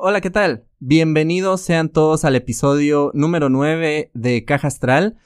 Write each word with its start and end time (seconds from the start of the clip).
Hola, 0.00 0.20
¿qué 0.20 0.30
tal? 0.30 0.64
Bienvenidos 0.78 1.60
sean 1.60 1.88
todos 1.88 2.24
al 2.24 2.36
episodio 2.36 3.10
número 3.14 3.48
9 3.48 4.12
de 4.14 4.44
Caja 4.44 4.68
Astral, 4.68 5.16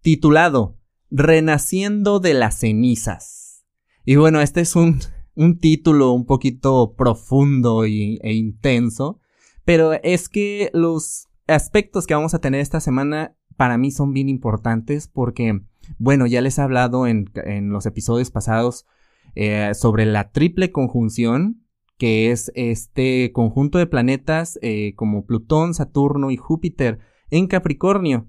titulado 0.00 0.78
Renaciendo 1.10 2.18
de 2.18 2.32
las 2.32 2.58
cenizas. 2.58 3.66
Y 4.06 4.16
bueno, 4.16 4.40
este 4.40 4.62
es 4.62 4.74
un, 4.74 5.00
un 5.34 5.58
título 5.58 6.12
un 6.12 6.24
poquito 6.24 6.94
profundo 6.96 7.84
y, 7.86 8.20
e 8.22 8.32
intenso, 8.32 9.20
pero 9.66 9.92
es 10.02 10.30
que 10.30 10.70
los 10.72 11.28
aspectos 11.46 12.06
que 12.06 12.14
vamos 12.14 12.32
a 12.32 12.40
tener 12.40 12.62
esta 12.62 12.80
semana 12.80 13.36
para 13.58 13.76
mí 13.76 13.90
son 13.90 14.14
bien 14.14 14.30
importantes 14.30 15.08
porque, 15.08 15.60
bueno, 15.98 16.26
ya 16.26 16.40
les 16.40 16.56
he 16.56 16.62
hablado 16.62 17.06
en, 17.06 17.30
en 17.34 17.68
los 17.68 17.84
episodios 17.84 18.30
pasados 18.30 18.86
eh, 19.34 19.72
sobre 19.74 20.06
la 20.06 20.30
triple 20.30 20.72
conjunción 20.72 21.61
que 22.02 22.32
es 22.32 22.50
este 22.56 23.30
conjunto 23.32 23.78
de 23.78 23.86
planetas 23.86 24.58
eh, 24.60 24.92
como 24.96 25.24
Plutón, 25.24 25.72
Saturno 25.72 26.32
y 26.32 26.36
Júpiter 26.36 26.98
en 27.30 27.46
Capricornio, 27.46 28.26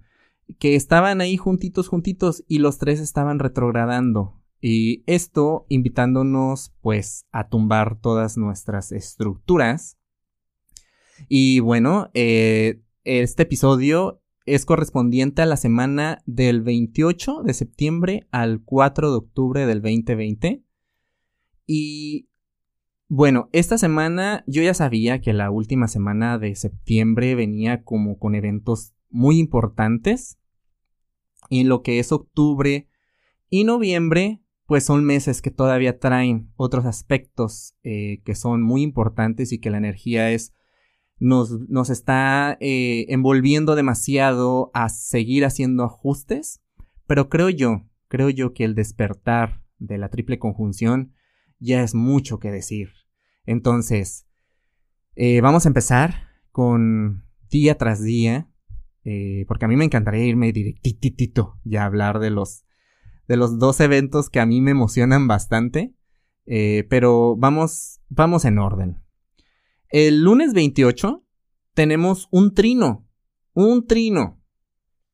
que 0.59 0.75
estaban 0.75 1.21
ahí 1.21 1.37
juntitos, 1.37 1.87
juntitos 1.87 2.43
y 2.47 2.59
los 2.59 2.77
tres 2.77 2.99
estaban 2.99 3.39
retrogradando. 3.39 4.39
Y 4.61 5.03
esto 5.07 5.65
invitándonos 5.69 6.75
pues 6.81 7.25
a 7.31 7.49
tumbar 7.49 7.99
todas 7.99 8.37
nuestras 8.37 8.91
estructuras. 8.91 9.97
Y 11.27 11.59
bueno, 11.59 12.11
eh, 12.13 12.83
este 13.03 13.41
episodio 13.41 14.21
es 14.45 14.67
correspondiente 14.67 15.41
a 15.41 15.47
la 15.47 15.57
semana 15.57 16.21
del 16.27 16.61
28 16.61 17.41
de 17.41 17.55
septiembre 17.55 18.27
al 18.29 18.61
4 18.63 19.09
de 19.09 19.17
octubre 19.17 19.65
del 19.65 19.81
2020. 19.81 20.63
Y 21.65 22.27
bueno, 23.07 23.49
esta 23.51 23.77
semana 23.77 24.43
yo 24.47 24.63
ya 24.63 24.73
sabía 24.73 25.21
que 25.21 25.33
la 25.33 25.51
última 25.51 25.87
semana 25.87 26.37
de 26.39 26.55
septiembre 26.55 27.35
venía 27.35 27.83
como 27.83 28.17
con 28.17 28.35
eventos 28.35 28.93
muy 29.09 29.39
importantes. 29.39 30.39
Y 31.49 31.63
lo 31.63 31.83
que 31.83 31.99
es 31.99 32.11
octubre 32.11 32.89
y 33.49 33.65
noviembre, 33.65 34.41
pues 34.65 34.85
son 34.85 35.03
meses 35.03 35.41
que 35.41 35.51
todavía 35.51 35.99
traen 35.99 36.51
otros 36.55 36.85
aspectos 36.85 37.75
eh, 37.83 38.21
que 38.25 38.33
son 38.33 38.63
muy 38.63 38.81
importantes 38.81 39.51
y 39.51 39.59
que 39.59 39.69
la 39.69 39.77
energía 39.77 40.31
es 40.31 40.53
nos, 41.19 41.59
nos 41.69 41.89
está 41.89 42.57
eh, 42.59 43.05
envolviendo 43.09 43.75
demasiado 43.75 44.71
a 44.73 44.89
seguir 44.89 45.45
haciendo 45.45 45.83
ajustes. 45.83 46.61
Pero 47.05 47.29
creo 47.29 47.49
yo, 47.49 47.83
creo 48.07 48.29
yo 48.29 48.53
que 48.53 48.63
el 48.63 48.75
despertar 48.75 49.61
de 49.77 49.97
la 49.97 50.09
triple 50.09 50.39
conjunción 50.39 51.13
ya 51.63 51.81
es 51.81 51.95
mucho 51.95 52.39
que 52.39 52.51
decir. 52.51 52.89
Entonces, 53.45 54.27
eh, 55.15 55.41
vamos 55.41 55.65
a 55.65 55.69
empezar 55.69 56.27
con 56.51 57.25
día 57.49 57.77
tras 57.77 58.03
día, 58.03 58.49
eh, 59.03 59.45
porque 59.47 59.65
a 59.65 59.67
mí 59.67 59.75
me 59.75 59.85
encantaría 59.85 60.25
irme 60.25 60.51
directitito 60.51 61.59
y 61.63 61.77
hablar 61.77 62.19
de 62.19 62.29
los, 62.29 62.65
de 63.27 63.37
los 63.37 63.59
dos 63.59 63.79
eventos 63.79 64.29
que 64.29 64.39
a 64.39 64.45
mí 64.45 64.61
me 64.61 64.71
emocionan 64.71 65.27
bastante, 65.27 65.93
eh, 66.45 66.85
pero 66.89 67.35
vamos, 67.37 68.01
vamos 68.09 68.45
en 68.45 68.59
orden. 68.59 69.03
El 69.89 70.23
lunes 70.23 70.53
28 70.53 71.25
tenemos 71.73 72.27
un 72.31 72.53
trino, 72.53 73.07
un 73.53 73.85
trino, 73.85 74.41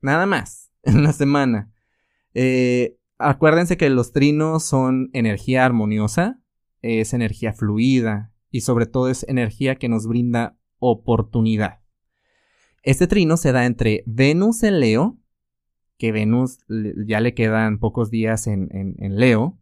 nada 0.02 0.26
más, 0.26 0.72
en 0.84 1.04
la 1.04 1.14
semana. 1.14 1.72
acuérdense 3.18 3.76
que 3.76 3.90
los 3.90 4.14
trinos 4.14 4.64
son 4.64 5.10
energía 5.14 5.66
armoniosa, 5.66 6.39
es 6.82 7.14
energía 7.14 7.54
fluida 7.54 8.32
y 8.52 8.62
sobre 8.62 8.86
todo 8.86 9.10
es 9.10 9.26
energía 9.28 9.76
que 9.76 9.90
nos 9.90 10.08
brinda 10.08 10.58
oportunidad. 10.80 11.80
Este 12.84 13.08
trino 13.08 13.38
se 13.38 13.52
da 13.52 13.66
entre 13.66 14.04
Venus 14.06 14.64
en 14.64 14.80
Leo, 14.80 15.18
que 15.98 16.12
Venus 16.12 16.60
ya 17.06 17.20
le 17.20 17.34
quedan 17.34 17.80
pocos 17.80 18.10
días 18.10 18.48
en, 18.48 18.70
en 18.72 19.18
Leo, 19.18 19.60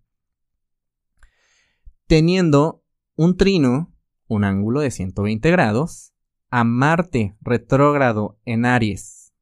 teniendo 2.06 2.84
un 3.16 3.36
trino, 3.36 3.94
un 4.28 4.44
ángulo 4.44 4.82
de 4.82 4.92
120 4.92 5.50
grados, 5.50 6.14
a 6.50 6.64
Marte 6.64 7.36
retrógrado 7.42 8.40
en 8.46 8.66
Aries. 8.66 9.34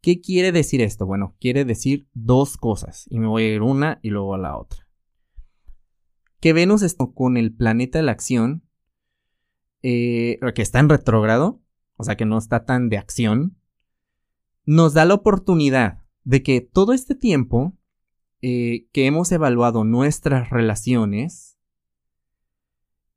¿Qué 0.00 0.20
quiere 0.20 0.50
decir 0.50 0.80
esto? 0.80 1.06
Bueno, 1.06 1.36
quiere 1.38 1.64
decir 1.64 2.08
dos 2.14 2.56
cosas, 2.56 3.06
y 3.10 3.20
me 3.20 3.28
voy 3.28 3.44
a 3.44 3.54
ir 3.54 3.62
una 3.62 4.00
y 4.02 4.08
luego 4.08 4.34
a 4.34 4.38
la 4.38 4.58
otra 4.58 4.88
que 6.42 6.52
Venus 6.52 6.82
está 6.82 7.06
con 7.14 7.36
el 7.36 7.54
planeta 7.54 8.00
de 8.00 8.02
la 8.02 8.10
acción, 8.10 8.64
eh, 9.82 10.40
que 10.56 10.62
está 10.62 10.80
en 10.80 10.88
retrógrado, 10.88 11.62
o 11.96 12.02
sea 12.02 12.16
que 12.16 12.24
no 12.24 12.36
está 12.36 12.64
tan 12.64 12.88
de 12.88 12.98
acción, 12.98 13.56
nos 14.64 14.92
da 14.92 15.04
la 15.04 15.14
oportunidad 15.14 16.02
de 16.24 16.42
que 16.42 16.60
todo 16.60 16.94
este 16.94 17.14
tiempo 17.14 17.78
eh, 18.40 18.88
que 18.90 19.06
hemos 19.06 19.30
evaluado 19.30 19.84
nuestras 19.84 20.50
relaciones, 20.50 21.58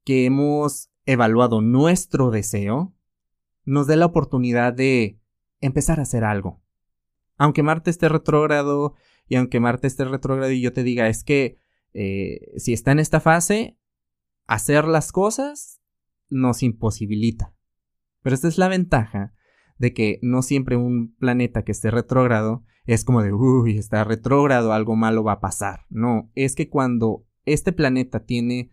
que 0.03 0.25
hemos 0.25 0.91
evaluado 1.07 1.61
nuestro 1.61 2.29
deseo, 2.29 2.93
nos 3.63 3.87
dé 3.87 3.95
la 3.95 4.05
oportunidad 4.05 4.71
de 4.71 5.19
empezar 5.61 5.99
a 5.99 6.03
hacer 6.03 6.23
algo. 6.23 6.61
Aunque 7.37 7.63
Marte 7.63 7.89
esté 7.89 8.07
retrógrado 8.07 8.93
y 9.27 9.37
aunque 9.37 9.59
Marte 9.59 9.87
esté 9.87 10.05
retrógrado 10.05 10.51
y 10.51 10.61
yo 10.61 10.73
te 10.73 10.83
diga 10.83 11.07
es 11.07 11.23
que 11.23 11.64
eh, 11.97 12.51
si 12.57 12.73
está 12.73 12.91
en 12.91 12.99
esta 12.99 13.21
fase, 13.21 13.79
hacer 14.47 14.85
las 14.85 15.13
cosas 15.13 15.81
nos 16.29 16.61
imposibilita. 16.61 17.55
Pero 18.21 18.35
esta 18.35 18.49
es 18.49 18.57
la 18.57 18.67
ventaja 18.67 19.33
de 19.77 19.93
que 19.93 20.19
no 20.21 20.41
siempre 20.41 20.75
un 20.75 21.15
planeta 21.15 21.63
que 21.63 21.71
esté 21.71 21.91
retrógrado 21.91 22.65
es 22.85 23.05
como 23.05 23.23
de, 23.23 23.31
uy, 23.31 23.77
está 23.77 24.03
retrógrado, 24.03 24.73
algo 24.73 24.97
malo 24.97 25.23
va 25.23 25.33
a 25.33 25.39
pasar. 25.39 25.85
No, 25.89 26.29
es 26.35 26.53
que 26.55 26.69
cuando 26.69 27.25
este 27.45 27.71
planeta 27.71 28.25
tiene 28.25 28.71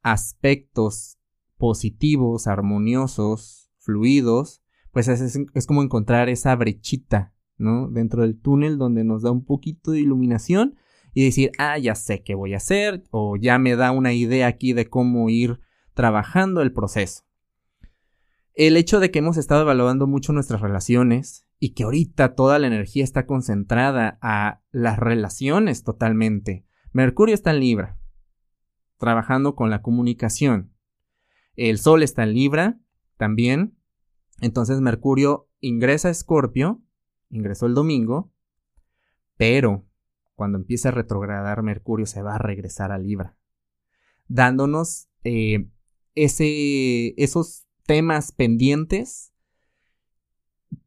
aspectos 0.00 1.18
positivos, 1.58 2.46
armoniosos, 2.46 3.70
fluidos, 3.80 4.62
pues 4.92 5.08
es, 5.08 5.38
es, 5.54 5.66
como 5.66 5.82
encontrar 5.82 6.30
esa 6.30 6.56
brechita, 6.56 7.34
¿no? 7.58 7.88
Dentro 7.88 8.22
del 8.22 8.40
túnel 8.40 8.78
donde 8.78 9.04
nos 9.04 9.22
da 9.22 9.30
un 9.30 9.44
poquito 9.44 9.92
de 9.92 10.00
iluminación 10.00 10.76
y 11.14 11.24
decir, 11.24 11.52
ah, 11.58 11.78
ya 11.78 11.94
sé 11.94 12.22
qué 12.22 12.34
voy 12.34 12.54
a 12.54 12.58
hacer 12.58 13.04
o 13.10 13.36
ya 13.36 13.58
me 13.58 13.76
da 13.76 13.90
una 13.90 14.12
idea 14.12 14.46
aquí 14.46 14.72
de 14.72 14.88
cómo 14.88 15.28
ir 15.28 15.60
trabajando 15.94 16.62
el 16.62 16.72
proceso. 16.72 17.24
El 18.54 18.76
hecho 18.76 19.00
de 19.00 19.10
que 19.10 19.18
hemos 19.18 19.36
estado 19.36 19.62
evaluando 19.62 20.06
mucho 20.06 20.32
nuestras 20.32 20.60
relaciones 20.60 21.46
y 21.58 21.74
que 21.74 21.84
ahorita 21.84 22.34
toda 22.34 22.58
la 22.58 22.66
energía 22.66 23.04
está 23.04 23.26
concentrada 23.26 24.18
a 24.20 24.62
las 24.72 24.98
relaciones 24.98 25.84
totalmente. 25.84 26.66
Mercurio 26.92 27.34
está 27.34 27.50
en 27.52 27.60
Libra, 27.60 27.98
trabajando 28.98 29.54
con 29.54 29.70
la 29.70 29.80
comunicación. 29.80 30.74
El 31.56 31.78
Sol 31.78 32.02
está 32.02 32.24
en 32.24 32.34
Libra 32.34 32.80
también. 33.16 33.78
Entonces 34.40 34.80
Mercurio 34.80 35.48
ingresa 35.60 36.08
a 36.08 36.10
Escorpio, 36.10 36.82
ingresó 37.30 37.66
el 37.66 37.74
domingo, 37.74 38.32
pero 39.36 39.86
cuando 40.34 40.58
empiece 40.58 40.88
a 40.88 40.92
retrogradar 40.92 41.62
Mercurio, 41.62 42.06
se 42.06 42.22
va 42.22 42.34
a 42.34 42.38
regresar 42.38 42.92
a 42.92 42.98
Libra, 42.98 43.36
dándonos 44.28 45.08
eh, 45.24 45.68
ese, 46.14 47.14
esos 47.22 47.66
temas 47.86 48.32
pendientes 48.32 49.32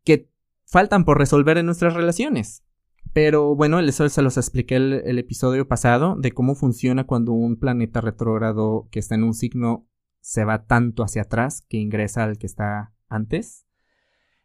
que 0.04 0.30
faltan 0.66 1.06
por 1.06 1.18
resolver 1.18 1.58
en 1.58 1.66
nuestras 1.66 1.94
relaciones. 1.94 2.64
Pero 3.14 3.56
bueno, 3.56 3.80
eso 3.80 4.10
se 4.10 4.22
los 4.22 4.38
expliqué 4.38 4.76
el, 4.76 4.94
el 5.06 5.20
episodio 5.20 5.68
pasado 5.68 6.16
de 6.18 6.32
cómo 6.32 6.56
funciona 6.56 7.06
cuando 7.06 7.32
un 7.32 7.58
planeta 7.58 8.02
retrógrado 8.02 8.90
que 8.92 9.00
está 9.00 9.16
en 9.16 9.24
un 9.24 9.34
signo 9.34 9.88
se 10.20 10.44
va 10.44 10.66
tanto 10.66 11.04
hacia 11.04 11.22
atrás 11.22 11.64
que 11.70 11.78
ingresa 11.78 12.24
al 12.24 12.38
que 12.38 12.48
está 12.48 12.94
antes. 13.08 13.66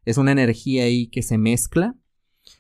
Es 0.05 0.19
una 0.19 0.33
energía 0.33 0.85
ahí 0.85 1.09
que 1.09 1.23
se 1.23 1.39
mezcla 1.39 1.97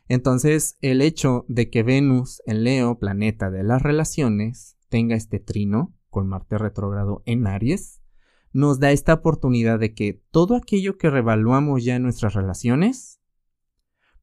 entonces, 0.08 0.76
el 0.80 1.02
hecho 1.02 1.44
de 1.48 1.70
que 1.70 1.82
Venus 1.82 2.42
en 2.46 2.64
Leo, 2.64 2.98
planeta 2.98 3.50
de 3.50 3.62
las 3.62 3.82
relaciones, 3.82 4.76
tenga 4.88 5.14
este 5.14 5.38
trino 5.38 5.94
con 6.10 6.26
Marte 6.26 6.58
retrógrado 6.58 7.22
en 7.26 7.46
Aries, 7.46 8.00
nos 8.52 8.80
da 8.80 8.90
esta 8.90 9.14
oportunidad 9.14 9.78
de 9.78 9.94
que 9.94 10.20
todo 10.30 10.56
aquello 10.56 10.98
que 10.98 11.10
revaluamos 11.10 11.84
ya 11.84 11.96
en 11.96 12.02
nuestras 12.02 12.34
relaciones, 12.34 13.20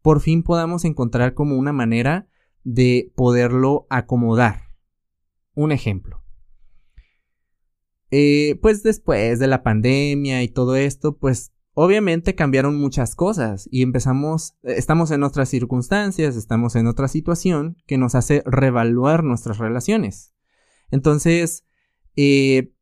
por 0.01 0.19
fin 0.19 0.43
podamos 0.43 0.85
encontrar 0.85 1.33
como 1.33 1.57
una 1.57 1.73
manera 1.73 2.27
de 2.63 3.13
poderlo 3.15 3.87
acomodar. 3.89 4.73
Un 5.53 5.71
ejemplo. 5.71 6.21
Eh, 8.11 8.57
pues 8.61 8.83
después 8.83 9.39
de 9.39 9.47
la 9.47 9.63
pandemia 9.63 10.43
y 10.43 10.49
todo 10.49 10.75
esto, 10.75 11.17
pues 11.17 11.51
obviamente 11.79 12.33
cambiaron 12.33 12.81
muchas 12.81 13.13
cosas 13.13 13.69
y 13.71 13.83
empezamos, 13.83 14.57
estamos 14.63 15.11
en 15.11 15.21
otras 15.21 15.47
circunstancias, 15.47 16.35
estamos 16.35 16.75
en 16.75 16.87
otra 16.87 17.07
situación 17.07 17.77
que 17.85 17.99
nos 17.99 18.15
hace 18.15 18.41
revaluar 18.47 19.23
nuestras 19.23 19.59
relaciones. 19.59 20.33
Entonces, 20.89 21.67
eh, 22.15 22.73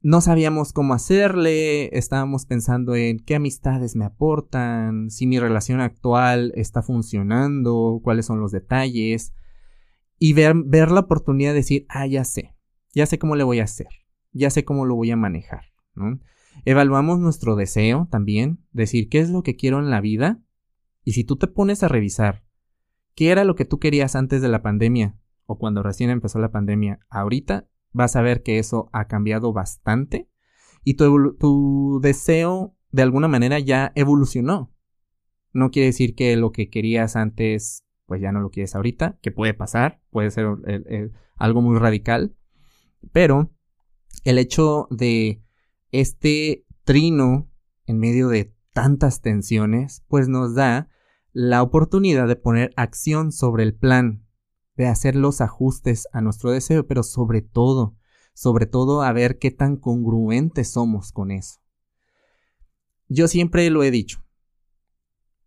no 0.00 0.20
sabíamos 0.20 0.72
cómo 0.72 0.94
hacerle, 0.94 1.96
estábamos 1.96 2.44
pensando 2.44 2.96
en 2.96 3.20
qué 3.20 3.36
amistades 3.36 3.94
me 3.94 4.04
aportan, 4.04 5.10
si 5.10 5.28
mi 5.28 5.38
relación 5.38 5.80
actual 5.80 6.52
está 6.56 6.82
funcionando, 6.82 8.00
cuáles 8.02 8.26
son 8.26 8.40
los 8.40 8.50
detalles, 8.50 9.32
y 10.18 10.32
ver, 10.32 10.54
ver 10.56 10.90
la 10.90 11.00
oportunidad 11.00 11.50
de 11.50 11.58
decir, 11.58 11.86
ah, 11.88 12.08
ya 12.08 12.24
sé, 12.24 12.56
ya 12.92 13.06
sé 13.06 13.16
cómo 13.20 13.36
le 13.36 13.44
voy 13.44 13.60
a 13.60 13.64
hacer, 13.64 13.90
ya 14.32 14.50
sé 14.50 14.64
cómo 14.64 14.86
lo 14.86 14.96
voy 14.96 15.12
a 15.12 15.16
manejar. 15.16 15.66
Evaluamos 16.64 17.18
nuestro 17.18 17.56
deseo 17.56 18.08
también, 18.10 18.64
decir 18.72 19.08
qué 19.08 19.20
es 19.20 19.30
lo 19.30 19.42
que 19.42 19.56
quiero 19.56 19.78
en 19.78 19.90
la 19.90 20.00
vida, 20.00 20.42
y 21.04 21.12
si 21.12 21.24
tú 21.24 21.36
te 21.36 21.46
pones 21.46 21.82
a 21.82 21.88
revisar 21.88 22.44
qué 23.14 23.30
era 23.30 23.44
lo 23.44 23.54
que 23.54 23.64
tú 23.64 23.78
querías 23.78 24.14
antes 24.14 24.42
de 24.42 24.48
la 24.48 24.62
pandemia 24.62 25.18
o 25.46 25.58
cuando 25.58 25.82
recién 25.82 26.10
empezó 26.10 26.38
la 26.38 26.52
pandemia, 26.52 27.00
ahorita 27.08 27.68
vas 27.92 28.16
a 28.16 28.22
ver 28.22 28.42
que 28.42 28.58
eso 28.58 28.88
ha 28.92 29.06
cambiado 29.06 29.52
bastante 29.52 30.28
y 30.84 30.94
tu, 30.94 32.00
deseo 32.02 32.76
de 32.90 33.02
alguna 33.02 33.28
manera 33.28 33.58
ya 33.58 33.92
evolucionó. 33.94 34.72
No 35.52 35.70
quiere 35.70 35.86
decir 35.86 36.14
que 36.14 36.36
lo 36.36 36.52
que 36.52 36.70
querías 36.70 37.16
antes, 37.16 37.84
pues 38.06 38.20
ya 38.20 38.32
no 38.32 38.40
lo 38.40 38.50
quieres 38.50 38.74
ahorita, 38.74 39.18
que 39.20 39.32
puede 39.32 39.54
pasar, 39.54 40.00
puede 40.10 40.30
ser 40.30 40.46
algo 41.36 41.62
muy 41.62 41.78
radical, 41.78 42.36
pero 43.12 43.52
el 44.24 44.38
hecho 44.38 44.86
de 44.90 45.42
este 45.92 46.66
trino 46.84 47.50
en 47.86 47.98
medio 47.98 48.28
de 48.28 48.54
tantas 48.72 49.20
tensiones, 49.20 50.04
pues 50.08 50.28
nos 50.28 50.54
da 50.54 50.88
la 51.32 51.62
oportunidad 51.62 52.28
de 52.28 52.36
poner 52.36 52.72
acción 52.76 53.32
sobre 53.32 53.62
el 53.62 53.74
plan 53.74 54.26
de 54.76 54.86
hacer 54.86 55.14
los 55.14 55.40
ajustes 55.40 56.08
a 56.12 56.20
nuestro 56.20 56.50
deseo, 56.50 56.86
pero 56.86 57.02
sobre 57.02 57.42
todo, 57.42 57.96
sobre 58.32 58.66
todo 58.66 59.02
a 59.02 59.12
ver 59.12 59.38
qué 59.38 59.50
tan 59.50 59.76
congruentes 59.76 60.70
somos 60.70 61.12
con 61.12 61.30
eso. 61.30 61.60
Yo 63.08 63.28
siempre 63.28 63.68
lo 63.70 63.82
he 63.82 63.90
dicho, 63.90 64.24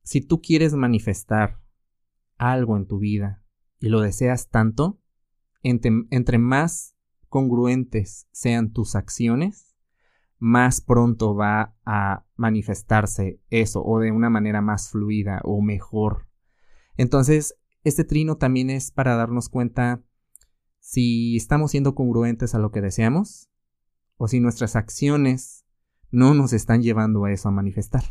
si 0.03 0.21
tú 0.21 0.41
quieres 0.41 0.73
manifestar 0.73 1.61
algo 2.37 2.75
en 2.77 2.85
tu 2.85 2.99
vida 2.99 3.41
y 3.79 3.89
lo 3.89 4.01
deseas 4.01 4.49
tanto, 4.49 4.99
entre, 5.61 5.91
entre 6.11 6.37
más 6.37 6.95
congruentes 7.29 8.27
sean 8.31 8.71
tus 8.71 8.95
acciones, 8.95 9.72
más 10.43 10.81
pronto 10.81 11.35
va 11.35 11.73
a 11.85 12.25
manifestarse 12.35 13.39
eso 13.49 13.81
o 13.81 14.01
de 14.01 14.11
una 14.11 14.29
manera 14.29 14.59
más 14.59 14.89
fluida 14.89 15.39
o 15.45 15.61
mejor. 15.61 16.27
Entonces, 16.97 17.55
este 17.85 18.03
trino 18.03 18.35
también 18.35 18.69
es 18.69 18.91
para 18.91 19.15
darnos 19.15 19.47
cuenta 19.47 20.03
si 20.81 21.37
estamos 21.37 21.71
siendo 21.71 21.95
congruentes 21.95 22.55
a 22.55 22.59
lo 22.59 22.71
que 22.71 22.81
deseamos 22.81 23.49
o 24.17 24.27
si 24.27 24.41
nuestras 24.41 24.75
acciones 24.75 25.65
no 26.11 26.33
nos 26.33 26.51
están 26.51 26.81
llevando 26.81 27.23
a 27.23 27.31
eso 27.31 27.47
a 27.47 27.53
manifestar. 27.53 28.03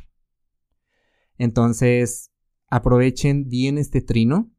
Entonces, 1.37 2.33
aprovechen 2.69 3.51
bien 3.51 3.77
este 3.77 4.01
trino 4.01 4.51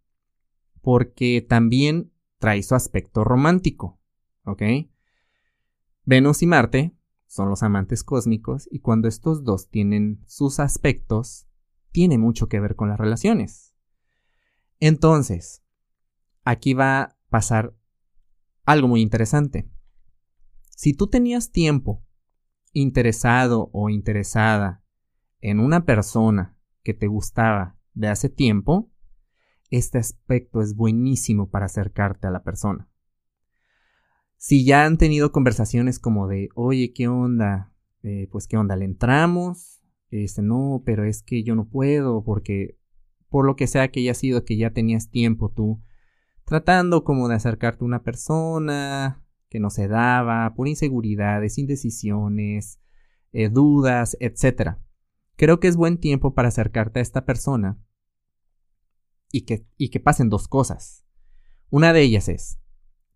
porque 0.83 1.41
también 1.41 2.11
trae 2.37 2.61
su 2.61 2.75
aspecto 2.75 3.23
romántico, 3.23 3.99
¿ok? 4.43 4.61
Venus 6.05 6.43
y 6.43 6.45
Marte 6.45 6.95
son 7.33 7.49
los 7.49 7.63
amantes 7.63 8.03
cósmicos 8.03 8.69
y 8.69 8.77
cuando 8.77 9.07
estos 9.07 9.43
dos 9.43 9.67
tienen 9.67 10.21
sus 10.27 10.59
aspectos, 10.59 11.47
tiene 11.91 12.19
mucho 12.19 12.47
que 12.47 12.59
ver 12.59 12.75
con 12.75 12.89
las 12.89 12.99
relaciones. 12.99 13.73
Entonces, 14.79 15.63
aquí 16.43 16.75
va 16.75 17.01
a 17.01 17.17
pasar 17.29 17.75
algo 18.65 18.87
muy 18.87 19.01
interesante. 19.01 19.67
Si 20.69 20.93
tú 20.93 21.07
tenías 21.07 21.51
tiempo 21.51 22.05
interesado 22.71 23.71
o 23.73 23.89
interesada 23.89 24.83
en 25.41 25.59
una 25.59 25.85
persona 25.85 26.55
que 26.83 26.93
te 26.93 27.07
gustaba 27.07 27.79
de 27.95 28.09
hace 28.09 28.29
tiempo, 28.29 28.91
este 29.71 29.97
aspecto 29.97 30.61
es 30.61 30.75
buenísimo 30.75 31.49
para 31.49 31.65
acercarte 31.65 32.27
a 32.27 32.31
la 32.31 32.43
persona. 32.43 32.91
Si 34.45 34.65
ya 34.65 34.83
han 34.83 34.97
tenido 34.97 35.31
conversaciones 35.31 35.99
como 35.99 36.27
de, 36.27 36.49
oye, 36.53 36.91
¿qué 36.91 37.07
onda? 37.07 37.71
Eh, 38.01 38.27
pues, 38.29 38.45
¿qué 38.45 38.57
onda? 38.57 38.75
¿Le 38.75 38.83
entramos? 38.83 39.81
Este, 40.09 40.41
no, 40.41 40.83
pero 40.85 41.05
es 41.05 41.23
que 41.23 41.43
yo 41.43 41.55
no 41.55 41.69
puedo 41.69 42.25
porque 42.25 42.77
por 43.29 43.45
lo 43.45 43.55
que 43.55 43.67
sea 43.67 43.89
que 43.89 44.01
haya 44.01 44.13
sido 44.13 44.43
que 44.43 44.57
ya 44.57 44.71
tenías 44.71 45.09
tiempo 45.09 45.49
tú 45.49 45.81
tratando 46.43 47.05
como 47.05 47.29
de 47.29 47.35
acercarte 47.35 47.85
a 47.85 47.87
una 47.87 48.03
persona 48.03 49.23
que 49.47 49.61
no 49.61 49.69
se 49.69 49.87
daba 49.87 50.53
por 50.55 50.67
inseguridades, 50.67 51.57
indecisiones, 51.57 52.81
eh, 53.31 53.47
dudas, 53.47 54.17
etc. 54.19 54.75
Creo 55.37 55.61
que 55.61 55.69
es 55.69 55.77
buen 55.77 55.97
tiempo 55.97 56.33
para 56.33 56.49
acercarte 56.49 56.99
a 56.99 57.01
esta 57.01 57.23
persona 57.23 57.79
y 59.31 59.43
que, 59.45 59.65
y 59.77 59.87
que 59.87 60.01
pasen 60.01 60.27
dos 60.27 60.49
cosas. 60.49 61.05
Una 61.69 61.93
de 61.93 62.01
ellas 62.01 62.27
es 62.27 62.59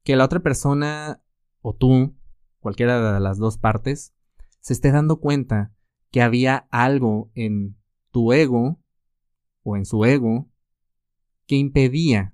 que 0.07 0.15
la 0.15 0.24
otra 0.24 0.39
persona 0.39 1.21
o 1.59 1.75
tú, 1.75 2.15
cualquiera 2.62 3.15
de 3.15 3.19
las 3.19 3.39
dos 3.39 3.57
partes, 3.57 4.13
se 4.62 4.71
esté 4.71 4.89
dando 4.89 5.19
cuenta 5.19 5.74
que 6.12 6.21
había 6.21 6.65
algo 6.71 7.30
en 7.36 7.75
tu 8.12 8.31
ego 8.31 8.80
o 9.63 9.75
en 9.75 9.83
su 9.83 10.06
ego 10.06 10.50
que 11.45 11.57
impedía 11.57 12.33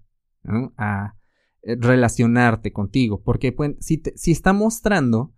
a 0.78 1.16
eh, 1.64 1.76
relacionarte 1.80 2.72
contigo. 2.72 3.24
Porque 3.24 3.52
pues, 3.52 3.72
si, 3.80 4.04
si, 4.18 4.32
está 4.32 4.54
mostrando 4.54 5.34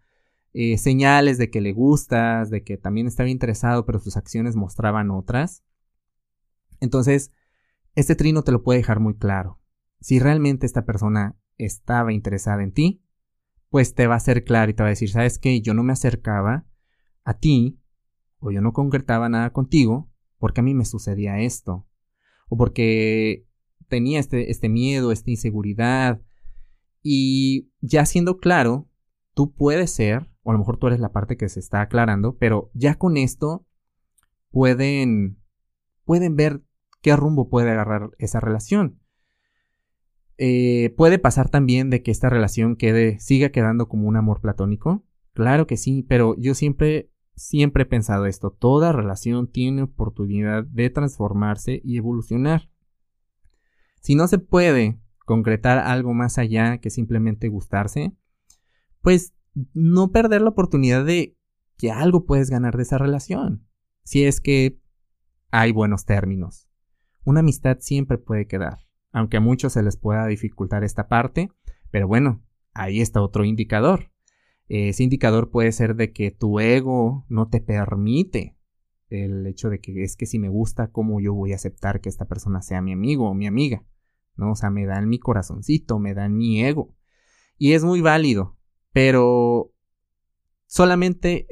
eh, 0.52 0.78
señales 0.78 1.38
de 1.38 1.50
que 1.50 1.62
le 1.62 1.72
gustas, 1.72 2.50
de 2.50 2.66
que 2.66 2.78
también 2.78 3.08
estaba 3.08 3.30
interesado, 3.30 3.86
pero 3.86 4.00
sus 4.00 4.18
acciones 4.18 4.58
mostraban 4.58 5.10
otras, 5.10 5.64
entonces 6.82 7.32
este 7.94 8.18
trino 8.18 8.44
te 8.44 8.52
lo 8.52 8.62
puede 8.62 8.80
dejar 8.80 9.00
muy 9.00 9.16
claro. 9.16 9.62
Si 10.02 10.20
realmente 10.20 10.66
esta 10.66 10.84
persona 10.84 11.38
estaba 11.58 12.14
interesada 12.14 12.64
en 12.64 12.72
ti, 12.72 13.04
pues 13.70 13.94
te 13.94 14.08
va 14.08 14.16
a 14.16 14.20
ser 14.20 14.44
claro 14.44 14.72
y 14.72 14.74
te 14.74 14.84
va 14.84 14.88
a 14.88 14.90
decir, 14.90 15.10
¿sabes 15.10 15.40
qué? 15.40 15.62
Yo 15.62 15.74
no 15.74 15.84
me 15.84 15.94
acercaba 15.94 16.66
a 17.24 17.38
ti 17.40 17.80
o 18.40 18.52
yo 18.52 18.62
no 18.62 18.74
concretaba 18.74 19.30
nada 19.30 19.52
contigo 19.52 20.12
porque 20.38 20.62
a 20.62 20.64
mí 20.64 20.74
me 20.74 20.86
sucedía 20.86 21.40
esto, 21.40 21.88
o 22.50 22.58
porque 22.58 23.48
tenía 23.88 24.20
este, 24.20 24.52
este 24.52 24.70
miedo, 24.70 25.12
esta 25.12 25.32
inseguridad. 25.32 26.22
Y 27.02 27.72
ya 27.82 28.06
siendo 28.06 28.38
claro, 28.38 28.90
tú 29.34 29.54
puedes 29.54 29.92
ser, 29.92 30.30
o 30.44 30.52
a 30.52 30.54
lo 30.54 30.60
mejor 30.60 30.78
tú 30.78 30.88
eres 30.88 31.00
la 31.00 31.12
parte 31.12 31.38
que 31.38 31.50
se 31.50 31.60
está 31.60 31.82
aclarando, 31.82 32.38
pero 32.38 32.72
ya 32.74 32.96
con 32.96 33.18
esto 33.18 33.66
pueden, 34.52 35.40
pueden 36.04 36.36
ver 36.36 36.64
qué 37.02 37.16
rumbo 37.16 37.50
puede 37.50 37.72
agarrar 37.72 38.12
esa 38.18 38.40
relación. 38.40 39.00
Eh, 40.38 40.94
puede 40.98 41.20
pasar 41.20 41.50
también 41.50 41.90
de 41.90 42.04
que 42.04 42.12
esta 42.12 42.30
relación 42.30 42.76
quede, 42.76 43.20
siga 43.20 43.50
quedando 43.50 43.88
como 43.88 44.08
un 44.08 44.18
amor 44.18 44.42
platónico. 44.42 45.06
Claro 45.34 45.68
que 45.68 45.78
sí, 45.78 46.04
pero 46.08 46.36
yo 46.38 46.56
siempre 46.56 47.10
Siempre 47.36 47.84
he 47.84 47.86
pensado 47.86 48.28
esto, 48.28 48.50
toda 48.50 48.94
relación 48.94 49.52
tiene 49.52 49.84
oportunidad 49.84 50.64
de 50.64 50.90
transformarse 50.90 51.82
y 51.84 51.98
evolucionar. 51.98 52.70
Si 54.00 54.16
no 54.16 54.28
se 54.28 54.40
puede 54.40 55.02
concretar 55.26 55.80
algo 55.80 56.14
más 56.14 56.38
allá 56.38 56.78
que 56.78 56.90
simplemente 56.90 57.50
gustarse, 57.50 58.16
pues 59.02 59.34
no 59.74 60.12
perder 60.12 60.42
la 60.42 60.50
oportunidad 60.50 61.04
de 61.04 61.38
que 61.78 61.92
algo 61.92 62.26
puedes 62.26 62.50
ganar 62.50 62.78
de 62.78 62.84
esa 62.84 62.98
relación, 62.98 63.68
si 64.04 64.24
es 64.24 64.40
que 64.40 64.80
hay 65.52 65.74
buenos 65.74 66.06
términos. 66.06 66.70
Una 67.26 67.42
amistad 67.42 67.80
siempre 67.82 68.18
puede 68.18 68.48
quedar, 68.48 68.85
aunque 69.16 69.38
a 69.38 69.40
muchos 69.40 69.72
se 69.72 69.82
les 69.82 69.96
pueda 69.96 70.28
dificultar 70.28 70.84
esta 70.84 71.08
parte, 71.08 71.50
pero 71.90 72.06
bueno, 72.06 72.44
ahí 72.74 73.00
está 73.00 73.22
otro 73.22 73.46
indicador. 73.46 74.12
Ese 74.68 75.04
indicador 75.04 75.52
puede 75.52 75.72
ser 75.72 75.96
de 75.96 76.12
que 76.12 76.32
tu 76.32 76.60
ego 76.60 77.26
no 77.30 77.48
te 77.48 77.62
permite 77.62 78.58
el 79.08 79.48
hecho 79.48 79.70
de 79.70 79.80
que 79.80 80.04
es 80.04 80.18
que 80.18 80.26
si 80.26 80.38
me 80.38 80.50
gusta, 80.50 80.92
¿cómo 80.92 81.22
yo 81.22 81.34
voy 81.34 81.54
a 81.54 81.56
aceptar 81.56 82.02
que 82.02 82.10
esta 82.10 82.26
persona 82.26 82.62
sea 82.62 82.82
mi 82.82 82.92
amigo 82.92 83.30
o 83.30 83.34
mi 83.34 83.48
amiga? 83.48 83.86
¿No? 84.36 84.52
O 84.52 84.56
sea, 84.56 84.70
me 84.70 84.86
dan 84.86 85.08
mi 85.08 85.18
corazoncito, 85.18 85.98
me 85.98 86.14
dan 86.14 86.36
mi 86.36 86.66
ego. 86.66 86.94
Y 87.58 87.72
es 87.72 87.86
muy 87.86 88.02
válido, 88.02 88.58
pero 88.92 89.72
solamente 90.66 91.48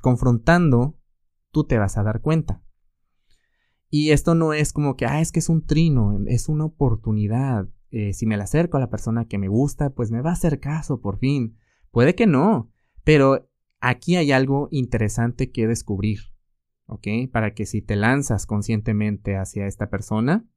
confrontando, 0.00 0.96
tú 1.50 1.64
te 1.64 1.76
vas 1.76 1.98
a 1.98 2.04
dar 2.04 2.20
cuenta. 2.20 2.62
Y 3.90 4.12
esto 4.12 4.36
no 4.36 4.52
es 4.52 4.72
como 4.72 4.96
que, 4.96 5.04
ah, 5.04 5.20
es 5.20 5.32
que 5.32 5.40
es 5.40 5.48
un 5.48 5.66
trino, 5.66 6.20
es 6.26 6.48
una 6.48 6.64
oportunidad. 6.64 7.68
Eh, 7.90 8.12
si 8.12 8.24
me 8.24 8.36
la 8.36 8.44
acerco 8.44 8.76
a 8.76 8.80
la 8.80 8.88
persona 8.88 9.26
que 9.26 9.36
me 9.36 9.48
gusta, 9.48 9.90
pues 9.90 10.12
me 10.12 10.22
va 10.22 10.30
a 10.30 10.34
hacer 10.34 10.60
caso 10.60 11.00
por 11.00 11.18
fin. 11.18 11.58
Puede 11.90 12.14
que 12.14 12.28
no, 12.28 12.70
pero 13.02 13.50
aquí 13.80 14.14
hay 14.14 14.30
algo 14.30 14.68
interesante 14.70 15.50
que 15.50 15.66
descubrir, 15.66 16.20
¿ok? 16.86 17.08
Para 17.32 17.52
que 17.52 17.66
si 17.66 17.82
te 17.82 17.96
lanzas 17.96 18.46
conscientemente 18.46 19.36
hacia 19.36 19.66
esta 19.66 19.90
persona, 19.90 20.48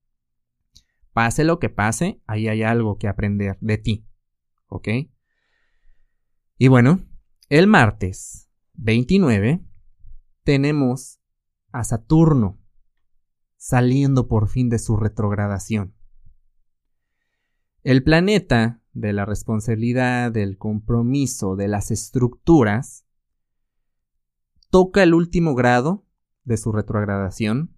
pase 1.11 1.43
lo 1.43 1.57
que 1.57 1.69
pase, 1.69 2.21
ahí 2.27 2.47
hay 2.47 2.61
algo 2.61 2.99
que 2.99 3.07
aprender 3.07 3.57
de 3.61 3.79
ti, 3.79 4.07
¿ok? 4.67 4.89
Y 6.59 6.67
bueno, 6.67 6.99
El 7.49 7.67
martes 7.67 8.49
29 8.75 9.63
tenemos 10.43 11.19
a 11.71 11.83
Saturno 11.83 12.62
saliendo 13.63 14.27
por 14.27 14.49
fin 14.49 14.67
de 14.67 14.77
su 14.77 14.97
retrogradación. 14.97 15.93
El 17.81 18.03
planeta 18.03 18.81
de 18.91 19.13
la 19.13 19.23
responsabilidad, 19.23 20.33
del 20.33 20.57
compromiso, 20.57 21.55
de 21.55 21.69
las 21.69 21.89
estructuras, 21.89 23.05
toca 24.69 25.01
el 25.01 25.13
último 25.13 25.55
grado 25.55 26.05
de 26.43 26.57
su 26.57 26.73
retrogradación, 26.73 27.77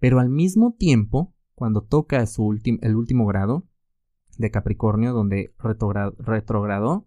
pero 0.00 0.18
al 0.18 0.30
mismo 0.30 0.74
tiempo, 0.76 1.32
cuando 1.54 1.82
toca 1.82 2.16
el 2.18 2.96
último 2.96 3.24
grado 3.24 3.68
de 4.36 4.50
Capricornio, 4.50 5.12
donde 5.12 5.54
retrogradó, 6.18 7.06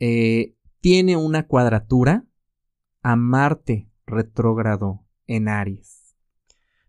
eh, 0.00 0.56
tiene 0.80 1.16
una 1.16 1.46
cuadratura 1.46 2.26
a 3.02 3.14
Marte 3.14 3.88
retrógrado 4.04 5.04
en 5.28 5.48
Aries. 5.48 5.97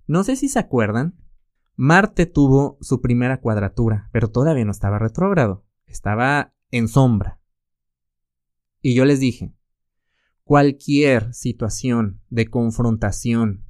No 0.10 0.24
sé 0.24 0.36
si 0.36 0.50
se 0.50 0.58
acuerdan, 0.58 1.20
Marte 1.76 2.26
tuvo 2.26 2.80
su 2.82 3.00
primera 3.00 3.42
cuadratura, 3.42 4.10
pero 4.12 4.32
todavía 4.32 4.66
no 4.66 4.72
estaba 4.72 4.98
retrógrado, 4.98 5.68
estaba 5.86 6.52
en 6.72 6.88
sombra. 6.88 7.40
Y 8.82 8.96
yo 8.96 9.06
les 9.06 9.20
dije, 9.20 9.54
cualquier 10.44 11.32
situación 11.36 12.24
de 12.32 12.48
confrontación, 12.48 13.68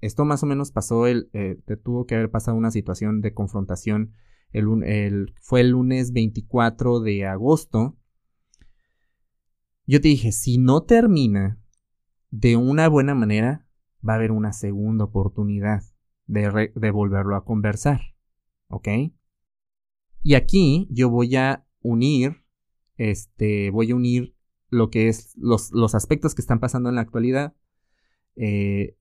esto 0.00 0.24
más 0.24 0.42
o 0.42 0.46
menos 0.46 0.72
pasó, 0.72 1.06
el, 1.06 1.30
eh, 1.32 1.60
tuvo 1.84 2.06
que 2.06 2.16
haber 2.16 2.32
pasado 2.32 2.56
una 2.56 2.72
situación 2.72 3.20
de 3.20 3.32
confrontación, 3.32 4.14
el, 4.50 5.32
fue 5.40 5.60
el 5.60 5.68
lunes 5.68 6.12
24 6.12 6.98
de 6.98 7.24
agosto, 7.24 7.96
yo 9.86 10.00
te 10.00 10.08
dije, 10.08 10.32
si 10.32 10.58
no 10.58 10.82
termina 10.82 11.60
de 12.32 12.56
una 12.56 12.88
buena 12.88 13.14
manera, 13.14 13.67
va 14.06 14.14
a 14.14 14.16
haber 14.16 14.32
una 14.32 14.52
segunda 14.52 15.04
oportunidad 15.04 15.82
de, 16.26 16.90
volverlo 16.90 17.36
a 17.36 17.44
conversar. 17.44 18.00
¿Ok? 18.68 18.88
Y 20.22 20.34
aquí 20.34 20.88
yo 20.90 21.08
voy 21.08 21.36
a 21.36 21.66
unir, 21.80 22.44
este, 22.96 23.70
voy 23.70 23.90
a 23.90 23.96
unir 23.96 24.34
lo 24.68 24.90
que 24.90 25.08
es 25.08 25.34
los, 25.36 25.70
los 25.72 25.94
aspectos 25.94 26.34
que 26.34 26.42
están 26.42 26.60
pasando 26.60 26.88
en 26.88 26.96
la 26.96 27.00
actualidad 27.00 27.54
eh, 28.36 28.96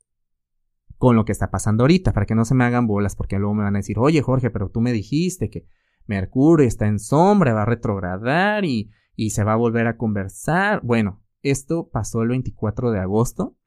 con 0.97 1.15
lo 1.15 1.25
que 1.25 1.31
está 1.31 1.51
pasando 1.51 1.83
ahorita, 1.83 2.13
para 2.13 2.25
que 2.25 2.35
no 2.35 2.45
se 2.45 2.55
me 2.55 2.63
hagan 2.63 2.87
bolas, 2.87 3.15
porque 3.15 3.37
luego 3.37 3.53
me 3.53 3.63
van 3.63 3.75
a 3.75 3.79
decir, 3.79 3.99
oye 3.99 4.21
Jorge, 4.21 4.49
pero 4.49 4.69
tú 4.69 4.81
me 4.81 4.93
dijiste 4.93 5.49
que 5.49 5.67
Mercurio 6.05 6.65
está 6.65 6.87
en 6.87 6.99
sombra, 6.99 7.53
va 7.53 7.63
a 7.63 7.65
retrogradar 7.65 8.63
y 8.63 8.91
y 9.17 9.31
se 9.31 9.43
va 9.43 9.53
a 9.53 9.57
volver 9.57 9.87
a 9.87 9.97
conversar. 9.97 10.79
Bueno, 10.83 11.21
esto 11.41 11.89
pasó 11.89 12.21
el 12.21 12.29
24 12.29 12.91
de 12.91 12.99
agosto 12.99 13.57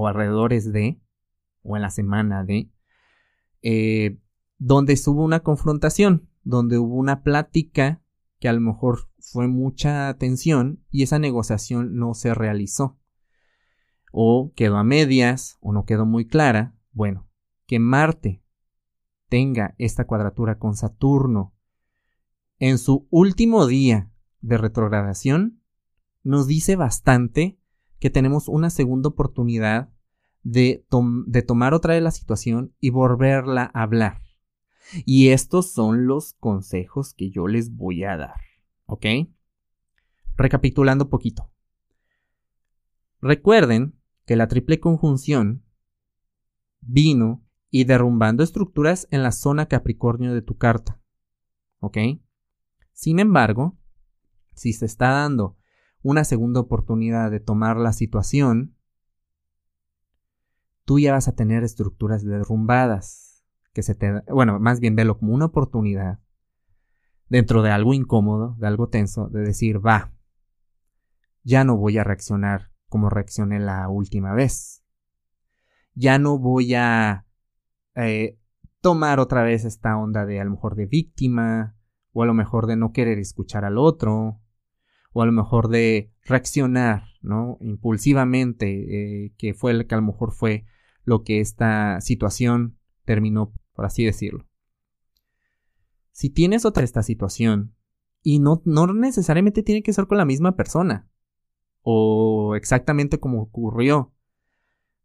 o 0.00 0.06
alrededores 0.06 0.72
de, 0.72 1.00
o 1.62 1.74
en 1.74 1.82
la 1.82 1.90
semana 1.90 2.44
de, 2.44 2.70
eh, 3.62 4.20
donde 4.56 4.96
hubo 5.06 5.24
una 5.24 5.40
confrontación, 5.40 6.28
donde 6.44 6.78
hubo 6.78 6.94
una 6.94 7.24
plática 7.24 8.00
que 8.38 8.48
a 8.48 8.52
lo 8.52 8.60
mejor 8.60 9.10
fue 9.18 9.48
mucha 9.48 10.14
tensión 10.14 10.84
y 10.88 11.02
esa 11.02 11.18
negociación 11.18 11.96
no 11.96 12.14
se 12.14 12.32
realizó. 12.32 12.96
O 14.12 14.52
quedó 14.54 14.76
a 14.76 14.84
medias 14.84 15.58
o 15.60 15.72
no 15.72 15.84
quedó 15.84 16.06
muy 16.06 16.28
clara. 16.28 16.76
Bueno, 16.92 17.28
que 17.66 17.80
Marte 17.80 18.40
tenga 19.28 19.74
esta 19.78 20.06
cuadratura 20.06 20.58
con 20.58 20.76
Saturno 20.76 21.56
en 22.60 22.78
su 22.78 23.08
último 23.10 23.66
día 23.66 24.12
de 24.42 24.58
retrogradación 24.58 25.60
nos 26.22 26.46
dice 26.46 26.76
bastante 26.76 27.58
que 27.98 28.10
tenemos 28.10 28.48
una 28.48 28.70
segunda 28.70 29.08
oportunidad 29.08 29.90
de, 30.42 30.86
tomar 31.46 31.74
otra 31.74 31.94
vez 31.94 32.02
la 32.02 32.10
situación 32.10 32.74
y 32.80 32.90
volverla 32.90 33.70
a 33.74 33.82
hablar. 33.82 34.22
Y 35.04 35.28
estos 35.28 35.72
son 35.72 36.06
los 36.06 36.32
consejos 36.34 37.12
que 37.12 37.30
yo 37.30 37.46
les 37.46 37.74
voy 37.74 38.04
a 38.04 38.16
dar. 38.16 38.40
¿Ok? 38.86 39.06
Recapitulando 40.36 41.10
poquito. 41.10 41.50
Recuerden 43.20 43.94
que 44.24 44.36
la 44.36 44.48
triple 44.48 44.80
conjunción 44.80 45.64
vino 46.80 47.44
y 47.70 47.84
derrumbando 47.84 48.42
estructuras 48.42 49.08
en 49.10 49.22
la 49.22 49.32
zona 49.32 49.66
Capricornio 49.66 50.32
de 50.32 50.42
tu 50.42 50.56
carta. 50.56 51.00
¿Ok? 51.80 51.98
Sin 52.92 53.18
embargo, 53.18 53.76
si 54.54 54.72
se 54.72 54.86
está 54.86 55.10
dando 55.10 55.57
una 56.02 56.24
segunda 56.24 56.60
oportunidad 56.60 57.30
de 57.30 57.40
tomar 57.40 57.76
la 57.76 57.92
situación, 57.92 58.76
tú 60.84 60.98
ya 60.98 61.12
vas 61.12 61.28
a 61.28 61.34
tener 61.34 61.64
estructuras 61.64 62.24
derrumbadas, 62.24 63.44
que 63.72 63.82
se 63.82 63.94
te, 63.94 64.22
bueno, 64.30 64.58
más 64.58 64.80
bien 64.80 64.96
velo 64.96 65.18
como 65.18 65.34
una 65.34 65.46
oportunidad 65.46 66.20
dentro 67.28 67.62
de 67.62 67.70
algo 67.70 67.94
incómodo, 67.94 68.56
de 68.58 68.66
algo 68.66 68.88
tenso, 68.88 69.28
de 69.28 69.40
decir, 69.40 69.84
va, 69.84 70.12
ya 71.42 71.64
no 71.64 71.76
voy 71.76 71.98
a 71.98 72.04
reaccionar 72.04 72.72
como 72.88 73.10
reaccioné 73.10 73.60
la 73.60 73.88
última 73.88 74.32
vez. 74.32 74.82
Ya 75.94 76.18
no 76.18 76.38
voy 76.38 76.74
a 76.74 77.26
eh, 77.94 78.38
tomar 78.80 79.20
otra 79.20 79.42
vez 79.42 79.64
esta 79.64 79.96
onda 79.96 80.24
de 80.24 80.40
a 80.40 80.44
lo 80.44 80.52
mejor 80.52 80.74
de 80.74 80.86
víctima, 80.86 81.76
o 82.12 82.22
a 82.22 82.26
lo 82.26 82.34
mejor 82.34 82.66
de 82.66 82.76
no 82.76 82.92
querer 82.92 83.18
escuchar 83.18 83.64
al 83.64 83.78
otro, 83.78 84.40
o 85.12 85.22
a 85.22 85.26
lo 85.26 85.32
mejor 85.32 85.68
de 85.68 86.12
reaccionar. 86.24 87.04
Impulsivamente, 87.60 89.26
eh, 89.26 89.32
que 89.36 89.52
fue 89.52 89.72
el 89.72 89.86
que 89.86 89.94
a 89.94 89.98
lo 89.98 90.04
mejor 90.06 90.32
fue 90.32 90.64
lo 91.04 91.24
que 91.24 91.40
esta 91.40 92.00
situación 92.00 92.78
terminó, 93.04 93.52
por 93.72 93.84
así 93.84 94.04
decirlo. 94.04 94.46
Si 96.12 96.30
tienes 96.30 96.64
otra 96.64 96.84
esta 96.84 97.02
situación, 97.02 97.74
y 98.22 98.38
no, 98.40 98.62
no 98.64 98.92
necesariamente 98.92 99.62
tiene 99.62 99.82
que 99.82 99.92
ser 99.92 100.06
con 100.06 100.18
la 100.18 100.24
misma 100.24 100.56
persona, 100.56 101.08
o 101.82 102.54
exactamente 102.56 103.18
como 103.18 103.40
ocurrió, 103.42 104.12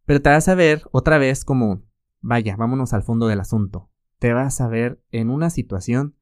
pero 0.06 0.22
te 0.22 0.30
vas 0.30 0.48
a 0.48 0.56
ver 0.56 0.84
otra 0.92 1.18
vez 1.18 1.46
como, 1.46 1.84
vaya, 2.22 2.56
vámonos 2.56 2.94
al 2.94 3.04
fondo 3.04 3.28
del 3.28 3.40
asunto, 3.40 3.90
te 4.20 4.34
vas 4.34 4.60
a 4.62 4.68
ver 4.68 5.02
en 5.12 5.30
una 5.30 5.50
situación 5.50 6.16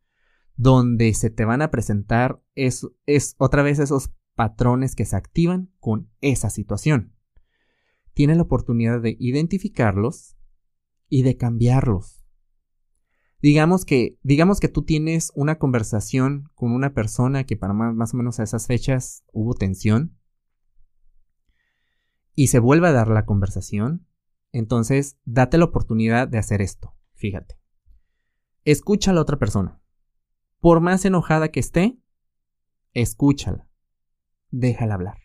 donde 0.62 1.12
se 1.16 1.32
te 1.32 1.44
van 1.44 1.64
a 1.64 1.72
presentar 1.72 2.40
es, 2.54 2.88
es 3.08 3.34
otra 3.40 3.64
vez 3.64 3.80
esos 3.80 4.12
patrones 4.36 4.96
que 4.96 5.06
se 5.06 5.16
activan 5.16 5.72
con 5.80 6.12
esa 6.22 6.52
situación. 6.52 7.16
Tienes 8.14 8.38
la 8.38 8.44
oportunidad 8.44 9.02
de 9.02 9.18
identificarlos 9.20 10.38
y 11.10 11.24
de 11.24 11.36
cambiarlos. 11.36 12.24
Digamos 13.42 13.86
que, 13.86 14.20
digamos 14.22 14.60
que 14.60 14.68
tú 14.68 14.84
tienes 14.84 15.32
una 15.34 15.58
conversación 15.58 16.52
con 16.54 16.74
una 16.74 16.94
persona 16.94 17.44
que 17.44 17.58
para 17.58 17.74
más, 17.74 17.96
más 17.96 18.14
o 18.14 18.18
menos 18.18 18.40
a 18.40 18.44
esas 18.44 18.68
fechas 18.68 19.24
hubo 19.34 19.56
tensión 19.56 20.16
y 22.36 22.48
se 22.48 22.60
vuelve 22.60 22.88
a 22.88 22.92
dar 22.92 23.08
la 23.08 23.26
conversación, 23.26 24.06
entonces 24.52 25.18
date 25.26 25.58
la 25.58 25.66
oportunidad 25.66 26.28
de 26.28 26.38
hacer 26.38 26.62
esto. 26.62 26.96
Fíjate. 27.16 27.58
Escucha 28.64 29.10
a 29.10 29.16
la 29.16 29.22
otra 29.22 29.40
persona. 29.40 29.81
Por 30.62 30.80
más 30.80 31.04
enojada 31.04 31.50
que 31.50 31.60
esté, 31.60 31.98
escúchala. 32.94 33.68
Déjala 34.52 34.94
hablar. 34.94 35.18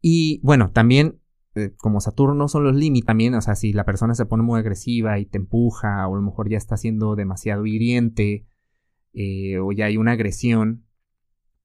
Y 0.00 0.40
bueno, 0.42 0.72
también, 0.72 1.20
eh, 1.54 1.72
como 1.78 2.00
Saturno 2.00 2.34
no 2.34 2.48
son 2.48 2.64
los 2.64 2.74
límites, 2.74 3.06
también, 3.06 3.34
o 3.34 3.40
sea, 3.40 3.54
si 3.54 3.72
la 3.72 3.84
persona 3.84 4.16
se 4.16 4.26
pone 4.26 4.42
muy 4.42 4.58
agresiva 4.58 5.20
y 5.20 5.26
te 5.26 5.38
empuja, 5.38 6.06
o 6.08 6.14
a 6.14 6.16
lo 6.16 6.22
mejor 6.22 6.50
ya 6.50 6.58
está 6.58 6.76
siendo 6.76 7.14
demasiado 7.14 7.64
hiriente, 7.64 8.48
eh, 9.12 9.58
o 9.60 9.70
ya 9.70 9.86
hay 9.86 9.96
una 9.96 10.12
agresión, 10.12 10.84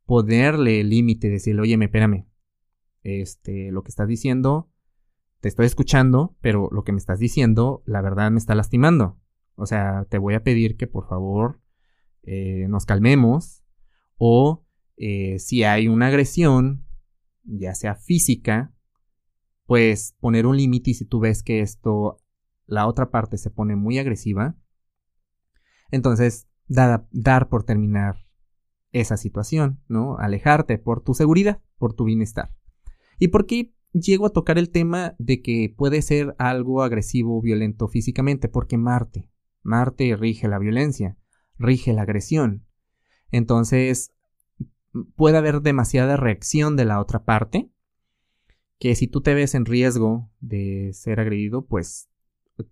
ponerle 0.05 0.81
el 0.81 0.89
límite, 0.89 1.29
decirle, 1.29 1.61
oye, 1.61 1.77
espérame, 1.81 2.27
este, 3.01 3.71
lo 3.71 3.81
que 3.81 3.89
estás 3.89 4.07
diciendo, 4.07 4.69
te 5.39 5.47
estoy 5.47 5.65
escuchando, 5.65 6.35
pero 6.39 6.69
lo 6.71 6.83
que 6.83 6.91
me 6.91 6.99
estás 6.99 7.17
diciendo, 7.17 7.81
la 7.87 8.01
verdad 8.01 8.29
me 8.29 8.37
está 8.37 8.53
lastimando. 8.53 9.19
O 9.57 9.65
sea, 9.65 10.05
te 10.09 10.19
voy 10.19 10.35
a 10.35 10.43
pedir 10.43 10.77
que 10.77 10.87
por 10.87 11.07
favor 11.07 11.59
eh, 12.23 12.67
nos 12.69 12.85
calmemos 12.85 13.63
o 14.17 14.65
eh, 14.97 15.39
si 15.39 15.63
hay 15.63 15.87
una 15.87 16.07
agresión, 16.07 16.85
ya 17.43 17.73
sea 17.73 17.95
física, 17.95 18.73
pues 19.65 20.15
poner 20.19 20.45
un 20.45 20.57
límite 20.57 20.91
y 20.91 20.93
si 20.93 21.05
tú 21.05 21.19
ves 21.19 21.43
que 21.43 21.61
esto, 21.61 22.21
la 22.67 22.87
otra 22.87 23.09
parte 23.09 23.37
se 23.37 23.49
pone 23.49 23.75
muy 23.75 23.97
agresiva, 23.97 24.55
entonces 25.91 26.47
dar 26.67 27.49
por 27.49 27.63
terminar 27.63 28.27
esa 28.91 29.17
situación, 29.17 29.81
¿no? 29.87 30.17
Alejarte 30.17 30.77
por 30.77 31.01
tu 31.01 31.13
seguridad, 31.13 31.61
por 31.77 31.93
tu 31.93 32.05
bienestar. 32.05 32.53
¿Y 33.19 33.29
por 33.29 33.45
qué 33.45 33.73
llego 33.93 34.27
a 34.27 34.33
tocar 34.33 34.57
el 34.57 34.69
tema 34.69 35.15
de 35.17 35.41
que 35.41 35.73
puede 35.75 36.01
ser 36.01 36.35
algo 36.37 36.83
agresivo 36.83 37.37
o 37.37 37.41
violento 37.41 37.87
físicamente? 37.87 38.49
Porque 38.49 38.77
Marte, 39.67 40.09
Marte 40.09 40.15
rige 40.15 40.47
la 40.47 40.59
violencia, 40.59 41.17
rige 41.59 41.93
la 41.93 42.03
agresión. 42.03 42.65
Entonces, 43.31 44.13
puede 45.15 45.37
haber 45.37 45.61
demasiada 45.61 46.15
reacción 46.15 46.75
de 46.77 46.85
la 46.85 47.01
otra 47.01 47.25
parte, 47.25 47.69
que 48.79 48.95
si 48.95 49.07
tú 49.07 49.21
te 49.21 49.33
ves 49.33 49.55
en 49.55 49.65
riesgo 49.65 50.31
de 50.39 50.91
ser 50.93 51.19
agredido, 51.19 51.65
pues 51.65 52.09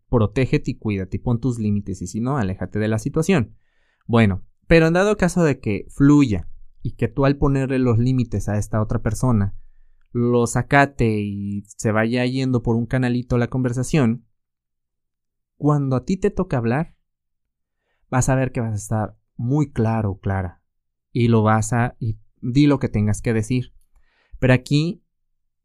protégete 0.09 0.71
y 0.71 0.75
cuídate 0.75 1.17
y 1.17 1.19
pon 1.19 1.39
tus 1.39 1.59
límites 1.59 2.01
y 2.01 2.07
si 2.07 2.21
no, 2.21 2.37
aléjate 2.37 2.79
de 2.79 2.87
la 2.87 2.99
situación. 2.99 3.57
Bueno, 4.07 4.45
pero 4.67 4.87
en 4.87 4.93
dado 4.93 5.17
caso 5.17 5.43
de 5.43 5.59
que 5.59 5.87
fluya 5.89 6.47
y 6.81 6.91
que 6.91 7.07
tú 7.07 7.25
al 7.25 7.37
ponerle 7.37 7.79
los 7.79 7.97
límites 7.97 8.47
a 8.47 8.57
esta 8.57 8.81
otra 8.81 9.01
persona 9.01 9.55
lo 10.11 10.47
sacate 10.47 11.19
y 11.19 11.65
se 11.65 11.91
vaya 11.91 12.25
yendo 12.25 12.63
por 12.63 12.77
un 12.77 12.85
canalito 12.85 13.37
la 13.37 13.49
conversación, 13.49 14.24
cuando 15.57 15.95
a 15.95 16.05
ti 16.05 16.17
te 16.17 16.31
toca 16.31 16.57
hablar, 16.57 16.95
vas 18.09 18.29
a 18.29 18.35
ver 18.35 18.51
que 18.51 18.61
vas 18.61 18.73
a 18.73 18.75
estar 18.75 19.17
muy 19.35 19.71
claro 19.71 20.19
clara 20.19 20.61
y 21.11 21.27
lo 21.27 21.43
vas 21.43 21.73
a 21.73 21.95
y 21.99 22.19
di 22.41 22.67
lo 22.67 22.79
que 22.79 22.89
tengas 22.89 23.21
que 23.21 23.33
decir. 23.33 23.73
Pero 24.39 24.53
aquí 24.53 25.03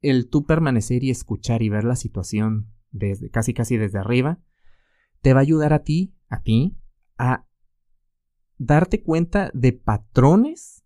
el 0.00 0.28
tú 0.28 0.46
permanecer 0.46 1.04
y 1.04 1.10
escuchar 1.10 1.62
y 1.62 1.68
ver 1.68 1.84
la 1.84 1.96
situación 1.96 2.72
desde 2.90 3.30
casi 3.30 3.54
casi 3.54 3.76
desde 3.76 3.98
arriba 3.98 4.40
te 5.20 5.34
va 5.34 5.40
a 5.40 5.42
ayudar 5.42 5.72
a 5.72 5.84
ti, 5.84 6.14
a 6.28 6.42
ti 6.42 6.78
a 7.18 7.46
darte 8.58 9.02
cuenta 9.02 9.50
de 9.54 9.72
patrones 9.72 10.84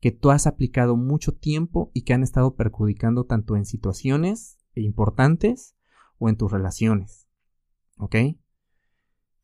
que 0.00 0.10
tú 0.10 0.30
has 0.30 0.46
aplicado 0.46 0.96
mucho 0.96 1.32
tiempo 1.32 1.90
y 1.94 2.02
que 2.02 2.12
han 2.12 2.22
estado 2.22 2.56
perjudicando 2.56 3.24
tanto 3.24 3.56
en 3.56 3.64
situaciones 3.64 4.58
importantes 4.74 5.76
o 6.18 6.28
en 6.28 6.36
tus 6.36 6.50
relaciones. 6.50 7.21
¿Ok? 8.02 8.16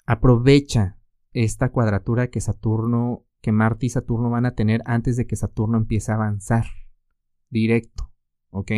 Aprovecha 0.05 0.99
esta 1.33 1.71
cuadratura 1.71 2.29
que 2.29 2.41
Saturno, 2.41 3.25
que 3.41 3.53
Marte 3.53 3.87
y 3.87 3.91
Saturno 3.91 4.31
van 4.31 4.47
a 4.47 4.57
tener 4.57 4.83
antes 4.85 5.17
de 5.17 5.29
que 5.29 5.37
Saturno 5.37 5.79
empiece 5.79 6.11
a 6.11 6.17
avanzar 6.17 6.65
directo. 7.51 8.11
¿Ok? 8.51 8.73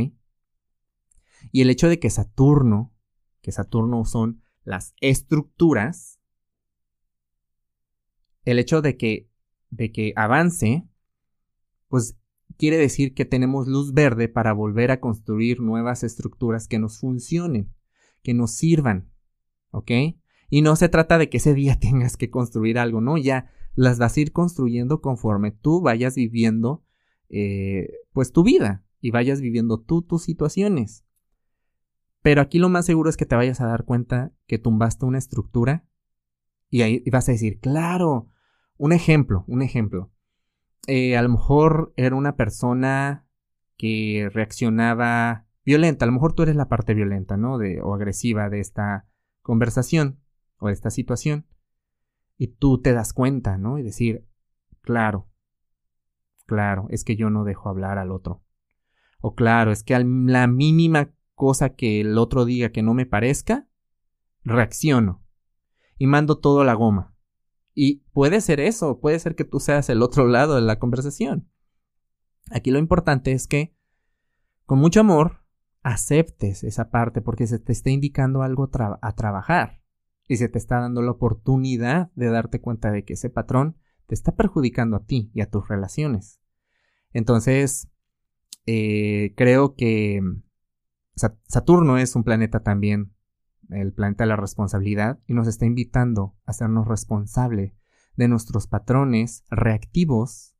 Y 1.50 1.62
el 1.62 1.70
hecho 1.70 1.88
de 1.88 1.98
que 1.98 2.10
Saturno, 2.10 2.92
que 3.40 3.52
Saturno 3.52 4.04
son 4.04 4.42
las 4.64 4.92
estructuras, 5.00 6.20
el 8.44 8.58
hecho 8.58 8.82
de 8.82 8.98
que, 8.98 9.30
de 9.70 9.92
que 9.92 10.12
avance 10.14 10.86
pues 11.88 12.18
quiere 12.58 12.76
decir 12.76 13.14
que 13.14 13.24
tenemos 13.24 13.66
luz 13.66 13.94
verde 13.94 14.28
para 14.28 14.52
volver 14.52 14.90
a 14.90 15.00
construir 15.00 15.60
nuevas 15.60 16.02
estructuras 16.02 16.68
que 16.68 16.78
nos 16.78 17.00
funcionen, 17.00 17.74
que 18.22 18.34
nos 18.34 18.52
sirvan, 18.52 19.09
¿ok? 19.70 19.90
Y 20.50 20.62
no 20.62 20.76
se 20.76 20.88
trata 20.88 21.18
de 21.18 21.28
que 21.28 21.38
ese 21.38 21.54
día 21.54 21.78
tengas 21.80 22.16
que 22.16 22.30
construir 22.30 22.78
algo, 22.78 23.00
no, 23.00 23.16
ya 23.16 23.50
las 23.74 23.98
vas 23.98 24.16
a 24.16 24.20
ir 24.20 24.32
construyendo 24.32 25.00
conforme 25.00 25.52
tú 25.52 25.80
vayas 25.80 26.16
viviendo, 26.16 26.84
eh, 27.28 27.88
pues 28.12 28.32
tu 28.32 28.42
vida 28.42 28.84
y 29.00 29.10
vayas 29.10 29.40
viviendo 29.40 29.80
tú 29.80 30.02
tus 30.02 30.24
situaciones. 30.24 31.04
Pero 32.22 32.42
aquí 32.42 32.58
lo 32.58 32.68
más 32.68 32.84
seguro 32.84 33.08
es 33.08 33.16
que 33.16 33.26
te 33.26 33.36
vayas 33.36 33.60
a 33.60 33.66
dar 33.66 33.84
cuenta 33.84 34.32
que 34.46 34.58
tumbaste 34.58 35.06
una 35.06 35.18
estructura 35.18 35.86
y 36.68 36.82
ahí 36.82 37.02
vas 37.10 37.28
a 37.28 37.32
decir, 37.32 37.58
claro, 37.60 38.28
un 38.76 38.92
ejemplo, 38.92 39.44
un 39.46 39.62
ejemplo. 39.62 40.10
Eh, 40.86 41.16
a 41.16 41.22
lo 41.22 41.28
mejor 41.30 41.92
era 41.96 42.16
una 42.16 42.36
persona 42.36 43.26
que 43.76 44.28
reaccionaba 44.32 45.46
violenta, 45.64 46.04
a 46.04 46.06
lo 46.06 46.12
mejor 46.12 46.34
tú 46.34 46.42
eres 46.42 46.56
la 46.56 46.68
parte 46.68 46.94
violenta, 46.94 47.36
¿no? 47.36 47.58
De, 47.58 47.80
o 47.80 47.94
agresiva 47.94 48.50
de 48.50 48.60
esta 48.60 49.06
conversación 49.42 50.20
o 50.58 50.68
esta 50.68 50.90
situación. 50.90 51.46
Y 52.36 52.48
tú 52.48 52.80
te 52.80 52.92
das 52.92 53.12
cuenta, 53.12 53.58
¿no? 53.58 53.78
Y 53.78 53.82
decir, 53.82 54.26
claro, 54.80 55.28
claro, 56.46 56.86
es 56.90 57.04
que 57.04 57.16
yo 57.16 57.30
no 57.30 57.44
dejo 57.44 57.68
hablar 57.68 57.98
al 57.98 58.10
otro. 58.10 58.42
O 59.20 59.34
claro, 59.34 59.72
es 59.72 59.82
que 59.84 59.94
a 59.94 60.00
la 60.00 60.46
mínima 60.46 61.12
cosa 61.34 61.74
que 61.74 62.00
el 62.00 62.18
otro 62.18 62.44
diga 62.44 62.70
que 62.70 62.82
no 62.82 62.94
me 62.94 63.06
parezca, 63.06 63.68
reacciono. 64.42 65.22
Y 65.98 66.06
mando 66.06 66.38
todo 66.38 66.64
la 66.64 66.74
goma. 66.74 67.14
Y 67.74 68.04
puede 68.12 68.40
ser 68.40 68.60
eso, 68.60 69.00
puede 69.00 69.18
ser 69.18 69.36
que 69.36 69.44
tú 69.44 69.60
seas 69.60 69.88
el 69.90 70.02
otro 70.02 70.26
lado 70.26 70.54
de 70.56 70.62
la 70.62 70.78
conversación. 70.78 71.50
Aquí 72.50 72.70
lo 72.70 72.78
importante 72.78 73.32
es 73.32 73.46
que, 73.46 73.76
con 74.64 74.78
mucho 74.78 75.00
amor, 75.00 75.44
aceptes 75.82 76.64
esa 76.64 76.90
parte 76.90 77.20
porque 77.20 77.46
se 77.46 77.58
te 77.58 77.72
está 77.72 77.90
indicando 77.90 78.42
algo 78.42 78.70
a 79.00 79.12
trabajar 79.14 79.82
y 80.28 80.36
se 80.36 80.48
te 80.48 80.58
está 80.58 80.80
dando 80.80 81.02
la 81.02 81.12
oportunidad 81.12 82.10
de 82.14 82.28
darte 82.28 82.60
cuenta 82.60 82.90
de 82.90 83.04
que 83.04 83.14
ese 83.14 83.30
patrón 83.30 83.76
te 84.06 84.14
está 84.14 84.32
perjudicando 84.36 84.96
a 84.96 85.04
ti 85.04 85.30
y 85.34 85.40
a 85.40 85.50
tus 85.50 85.68
relaciones. 85.68 86.40
Entonces, 87.12 87.88
eh, 88.66 89.34
creo 89.36 89.74
que 89.74 90.20
Saturno 91.14 91.98
es 91.98 92.14
un 92.14 92.24
planeta 92.24 92.60
también 92.60 93.12
el 93.70 93.92
planeta 93.92 94.24
de 94.24 94.28
la 94.28 94.36
responsabilidad, 94.36 95.20
y 95.26 95.34
nos 95.34 95.46
está 95.46 95.66
invitando 95.66 96.36
a 96.44 96.50
hacernos 96.50 96.88
responsable 96.88 97.74
de 98.16 98.28
nuestros 98.28 98.66
patrones 98.66 99.44
reactivos 99.50 100.56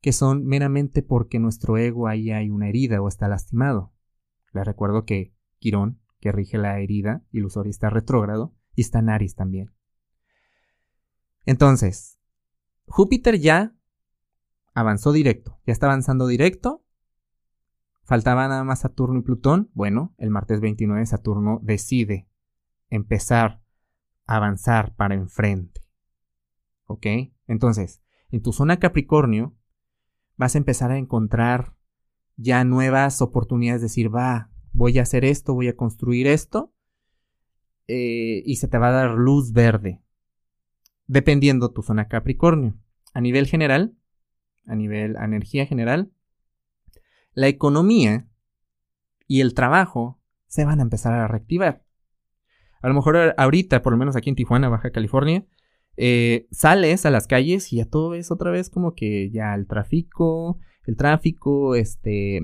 que 0.00 0.12
son 0.12 0.44
meramente 0.44 1.02
porque 1.02 1.38
nuestro 1.38 1.76
ego 1.78 2.08
ahí 2.08 2.30
hay 2.30 2.50
una 2.50 2.68
herida 2.68 3.00
o 3.00 3.08
está 3.08 3.28
lastimado. 3.28 3.92
Les 4.52 4.64
recuerdo 4.64 5.04
que 5.04 5.34
Quirón, 5.58 6.00
que 6.20 6.32
rige 6.32 6.58
la 6.58 6.78
herida 6.80 7.22
ilusoria, 7.30 7.70
está 7.70 7.90
retrógrado 7.90 8.54
y 8.74 8.82
está 8.82 9.00
en 9.00 9.10
también. 9.36 9.74
Entonces, 11.44 12.18
Júpiter 12.86 13.38
ya 13.38 13.74
avanzó 14.74 15.12
directo, 15.12 15.58
ya 15.66 15.72
está 15.72 15.86
avanzando 15.86 16.26
directo 16.26 16.82
Faltaba 18.04 18.48
nada 18.48 18.64
más 18.64 18.80
Saturno 18.80 19.20
y 19.20 19.22
Plutón. 19.22 19.70
Bueno, 19.74 20.14
el 20.18 20.30
martes 20.30 20.60
29 20.60 21.06
Saturno 21.06 21.60
decide 21.62 22.28
empezar 22.90 23.62
a 24.26 24.36
avanzar 24.36 24.94
para 24.96 25.14
enfrente. 25.14 25.80
¿Ok? 26.84 27.06
Entonces, 27.46 28.02
en 28.30 28.42
tu 28.42 28.52
zona 28.52 28.78
Capricornio 28.78 29.56
vas 30.36 30.54
a 30.54 30.58
empezar 30.58 30.90
a 30.90 30.98
encontrar 30.98 31.74
ya 32.42 32.64
nuevas 32.64 33.22
oportunidades, 33.22 33.80
de 33.80 33.86
decir, 33.86 34.14
va, 34.14 34.50
voy 34.72 34.98
a 34.98 35.02
hacer 35.02 35.24
esto, 35.24 35.54
voy 35.54 35.68
a 35.68 35.76
construir 35.76 36.26
esto, 36.26 36.72
eh, 37.88 38.42
y 38.44 38.56
se 38.56 38.68
te 38.68 38.78
va 38.78 38.88
a 38.88 38.92
dar 38.92 39.10
luz 39.12 39.52
verde, 39.52 40.02
dependiendo 41.06 41.72
tu 41.72 41.82
zona 41.82 42.08
Capricornio. 42.08 42.76
A 43.14 43.20
nivel 43.20 43.46
general, 43.46 43.94
a 44.66 44.74
nivel 44.74 45.16
energía 45.16 45.66
general, 45.66 46.12
la 47.34 47.48
economía 47.48 48.28
y 49.26 49.40
el 49.40 49.54
trabajo 49.54 50.20
se 50.46 50.64
van 50.64 50.80
a 50.80 50.82
empezar 50.82 51.12
a 51.12 51.28
reactivar. 51.28 51.84
A 52.80 52.88
lo 52.88 52.94
mejor 52.94 53.34
ahorita, 53.36 53.82
por 53.82 53.92
lo 53.92 53.98
menos 53.98 54.16
aquí 54.16 54.28
en 54.28 54.36
Tijuana, 54.36 54.68
Baja 54.68 54.90
California, 54.90 55.46
eh, 55.96 56.48
sales 56.50 57.06
a 57.06 57.10
las 57.10 57.26
calles 57.26 57.72
y 57.72 57.76
ya 57.76 57.84
todo 57.84 58.14
es 58.14 58.30
otra 58.30 58.50
vez 58.50 58.70
como 58.70 58.94
que 58.94 59.30
ya 59.30 59.54
el 59.54 59.66
tráfico, 59.66 60.58
el 60.86 60.96
tráfico, 60.96 61.74
este, 61.74 62.40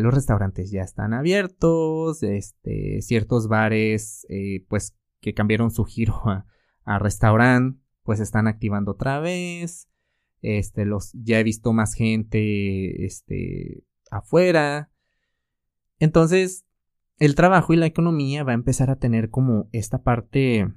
los 0.00 0.14
restaurantes 0.14 0.70
ya 0.70 0.82
están 0.82 1.14
abiertos, 1.14 2.22
este, 2.22 3.00
ciertos 3.02 3.48
bares, 3.48 4.26
eh, 4.28 4.64
pues 4.68 4.96
que 5.20 5.34
cambiaron 5.34 5.70
su 5.70 5.84
giro 5.84 6.14
a, 6.28 6.46
a 6.84 6.98
restaurante, 6.98 7.80
pues 8.02 8.20
están 8.20 8.48
activando 8.48 8.92
otra 8.92 9.20
vez. 9.20 9.88
Este, 10.42 10.84
los, 10.84 11.12
ya 11.12 11.38
he 11.38 11.44
visto 11.44 11.72
más 11.72 11.94
gente, 11.94 13.04
este, 13.04 13.84
afuera. 14.10 14.90
Entonces, 15.98 16.66
el 17.18 17.36
trabajo 17.36 17.72
y 17.72 17.76
la 17.76 17.86
economía 17.86 18.42
va 18.42 18.50
a 18.50 18.56
empezar 18.56 18.90
a 18.90 18.96
tener 18.96 19.30
como 19.30 19.68
esta 19.70 20.02
parte 20.02 20.68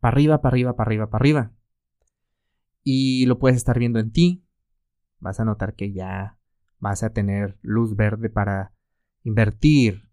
para 0.00 0.12
arriba, 0.14 0.40
para 0.40 0.54
arriba, 0.54 0.74
para 0.74 0.88
arriba, 0.88 1.10
para 1.10 1.22
arriba. 1.22 1.52
Y 2.82 3.26
lo 3.26 3.38
puedes 3.38 3.56
estar 3.56 3.78
viendo 3.78 4.00
en 4.00 4.10
ti. 4.10 4.44
Vas 5.20 5.40
a 5.40 5.44
notar 5.44 5.74
que 5.74 5.92
ya 5.92 6.38
vas 6.78 7.02
a 7.02 7.10
tener 7.10 7.58
luz 7.62 7.96
verde 7.96 8.30
para 8.30 8.72
invertir, 9.24 10.10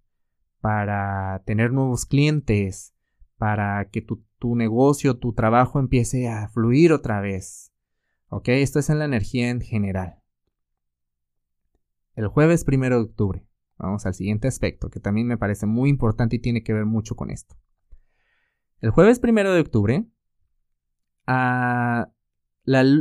para 0.62 1.44
tener 1.46 1.72
nuevos 1.72 2.06
clientes, 2.06 2.96
para 3.38 3.90
que 3.90 4.02
tu, 4.02 4.24
tu 4.40 4.56
negocio, 4.56 5.18
tu 5.18 5.34
trabajo 5.34 5.80
empiece 5.80 6.28
a 6.30 6.48
fluir 6.50 6.92
otra 6.92 7.22
vez. 7.22 7.72
¿Ok? 8.30 8.50
Esto 8.50 8.80
es 8.80 8.90
en 8.90 9.00
la 9.00 9.06
energía 9.06 9.50
en 9.50 9.62
general 9.62 10.22
el 12.16 12.28
jueves 12.28 12.64
primero 12.64 12.98
de 12.98 13.04
octubre. 13.04 13.46
Vamos 13.78 14.06
al 14.06 14.14
siguiente 14.14 14.48
aspecto, 14.48 14.90
que 14.90 15.00
también 15.00 15.28
me 15.28 15.38
parece 15.38 15.66
muy 15.66 15.90
importante 15.90 16.38
y 16.38 16.40
tiene 16.40 16.64
que 16.64 16.74
ver 16.74 16.86
mucho 16.86 17.16
con 17.16 17.30
esto. 17.30 17.56
El 18.80 18.92
jueves 18.92 19.20
primero 19.20 19.54
de 19.54 19.62
octubre 19.62 20.06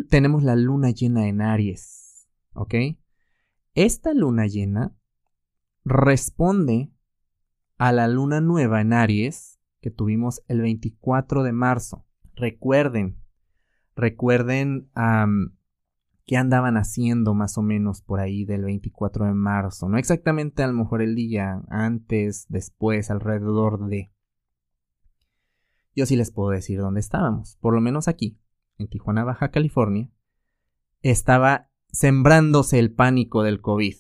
tenemos 0.09 0.43
la 0.43 0.57
luna 0.57 0.91
llena 0.91 1.27
en 1.27 1.41
Aries. 1.41 2.29
¿Ok? 2.53 2.75
Esta 3.75 4.15
luna 4.15 4.47
llena 4.47 4.95
responde 5.85 6.93
a 7.77 7.93
la 7.93 8.09
luna 8.09 8.41
nueva 8.41 8.81
en 8.81 8.93
Aries 8.93 9.59
que 9.81 9.91
tuvimos 9.91 10.43
el 10.49 10.61
24 10.61 11.43
de 11.43 11.53
marzo. 11.53 12.07
Recuerden, 12.37 13.19
recuerden 13.97 14.91
qué 16.27 16.37
andaban 16.37 16.77
haciendo 16.77 17.35
más 17.35 17.59
o 17.59 17.63
menos 17.63 18.01
por 18.01 18.21
ahí 18.21 18.45
del 18.45 18.63
24 18.63 19.27
de 19.27 19.35
marzo. 19.35 19.89
No 19.89 19.99
exactamente 19.99 20.63
a 20.63 20.69
lo 20.69 20.73
mejor 20.73 21.03
el 21.03 21.15
día, 21.15 21.63
antes, 21.69 22.47
después, 22.49 23.11
alrededor 23.11 23.87
de. 23.89 24.13
Yo 25.95 26.07
sí 26.07 26.17
les 26.17 26.31
puedo 26.31 26.51
decir 26.51 26.79
dónde 26.79 27.01
estábamos. 27.01 27.57
Por 27.61 27.75
lo 27.75 27.81
menos 27.81 28.09
aquí, 28.09 28.39
en 28.79 28.89
Tijuana, 28.89 29.25
Baja 29.25 29.51
California, 29.51 30.11
estaba 31.03 31.71
sembrándose 31.91 32.79
el 32.79 32.93
pánico 32.93 33.43
del 33.43 33.61
COVID. 33.61 33.97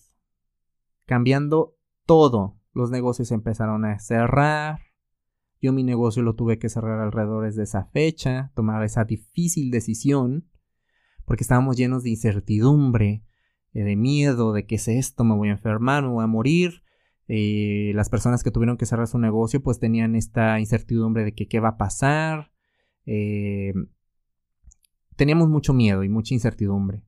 Cambiando 1.06 1.76
todo. 2.06 2.58
Los 2.72 2.90
negocios 2.90 3.30
empezaron 3.30 3.84
a 3.84 3.98
cerrar. 3.98 4.80
Yo 5.60 5.72
mi 5.72 5.82
negocio 5.82 6.22
lo 6.22 6.34
tuve 6.34 6.58
que 6.58 6.68
cerrar 6.68 7.00
alrededor 7.00 7.52
de 7.52 7.62
esa 7.62 7.84
fecha, 7.86 8.52
tomar 8.54 8.82
esa 8.82 9.04
difícil 9.04 9.70
decisión 9.70 10.48
porque 11.24 11.44
estábamos 11.44 11.76
llenos 11.76 12.02
de 12.02 12.10
incertidumbre, 12.10 13.24
eh, 13.72 13.82
de 13.82 13.96
miedo, 13.96 14.52
de 14.52 14.66
qué 14.66 14.76
es 14.76 14.88
esto, 14.88 15.24
me 15.24 15.34
voy 15.34 15.48
a 15.48 15.52
enfermar, 15.52 16.02
me 16.02 16.10
voy 16.10 16.24
a 16.24 16.28
morir. 16.28 16.82
Eh, 17.26 17.92
las 17.94 18.10
personas 18.10 18.42
que 18.44 18.50
tuvieron 18.50 18.76
que 18.76 18.84
cerrar 18.86 19.06
su 19.06 19.18
negocio 19.18 19.62
pues 19.62 19.78
tenían 19.78 20.14
esta 20.14 20.60
incertidumbre 20.60 21.24
de 21.24 21.34
que 21.34 21.48
qué 21.48 21.60
va 21.60 21.70
a 21.70 21.76
pasar. 21.76 22.52
Eh, 23.06 23.72
teníamos 25.16 25.48
mucho 25.48 25.72
miedo 25.72 26.02
y 26.04 26.08
mucha 26.08 26.34
incertidumbre. 26.34 27.02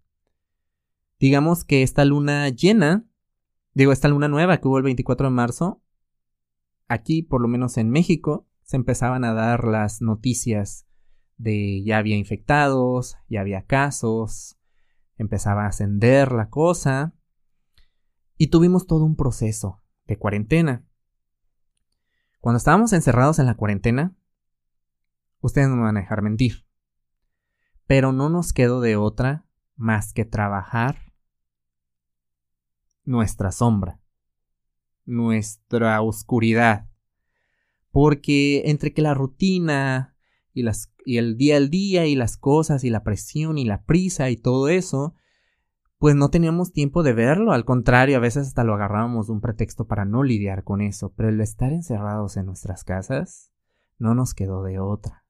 Digamos 1.18 1.64
que 1.64 1.82
esta 1.82 2.04
luna 2.04 2.48
llena, 2.48 3.06
digo, 3.74 3.92
esta 3.92 4.08
luna 4.08 4.28
nueva 4.28 4.58
que 4.58 4.68
hubo 4.68 4.78
el 4.78 4.84
24 4.84 5.28
de 5.28 5.34
marzo, 5.34 5.82
aquí, 6.88 7.22
por 7.22 7.40
lo 7.40 7.48
menos 7.48 7.78
en 7.78 7.90
México, 7.90 8.46
se 8.62 8.76
empezaban 8.76 9.24
a 9.24 9.32
dar 9.32 9.64
las 9.64 10.02
noticias 10.02 10.86
de 11.38 11.82
ya 11.84 11.98
había 11.98 12.16
infectados, 12.16 13.16
ya 13.28 13.40
había 13.40 13.64
casos, 13.64 14.58
empezaba 15.16 15.64
a 15.64 15.68
ascender 15.68 16.32
la 16.32 16.48
cosa 16.48 17.14
y 18.36 18.48
tuvimos 18.48 18.86
todo 18.86 19.04
un 19.04 19.16
proceso 19.16 19.82
de 20.06 20.18
cuarentena. 20.18 20.84
Cuando 22.40 22.58
estábamos 22.58 22.92
encerrados 22.92 23.38
en 23.38 23.46
la 23.46 23.54
cuarentena, 23.54 24.14
ustedes 25.40 25.68
no 25.68 25.76
me 25.76 25.82
van 25.82 25.96
a 25.96 26.00
dejar 26.00 26.22
mentir, 26.22 26.65
pero 27.86 28.12
no 28.12 28.28
nos 28.28 28.52
quedó 28.52 28.80
de 28.80 28.96
otra 28.96 29.46
más 29.76 30.12
que 30.12 30.24
trabajar 30.24 31.12
nuestra 33.04 33.52
sombra, 33.52 34.00
nuestra 35.04 36.00
oscuridad, 36.02 36.88
porque 37.90 38.62
entre 38.66 38.92
que 38.92 39.02
la 39.02 39.14
rutina, 39.14 40.16
y, 40.52 40.62
las, 40.62 40.92
y 41.04 41.18
el 41.18 41.36
día 41.36 41.56
al 41.56 41.70
día 41.70 42.06
y 42.06 42.16
las 42.16 42.36
cosas 42.36 42.82
y 42.82 42.90
la 42.90 43.04
presión 43.04 43.58
y 43.58 43.64
la 43.64 43.84
prisa 43.84 44.30
y 44.30 44.36
todo 44.36 44.68
eso, 44.68 45.14
pues 45.98 46.14
no 46.14 46.28
teníamos 46.28 46.72
tiempo 46.72 47.02
de 47.02 47.12
verlo, 47.12 47.52
al 47.52 47.64
contrario, 47.64 48.16
a 48.16 48.20
veces 48.20 48.48
hasta 48.48 48.64
lo 48.64 48.74
agarrábamos 48.74 49.28
de 49.28 49.32
un 49.32 49.40
pretexto 49.40 49.86
para 49.86 50.04
no 50.04 50.22
lidiar 50.22 50.64
con 50.64 50.82
eso, 50.82 51.12
pero 51.16 51.28
el 51.30 51.40
estar 51.40 51.72
encerrados 51.72 52.36
en 52.36 52.46
nuestras 52.46 52.84
casas 52.84 53.50
no 53.98 54.14
nos 54.14 54.34
quedó 54.34 54.62
de 54.62 54.78
otra. 54.78 55.24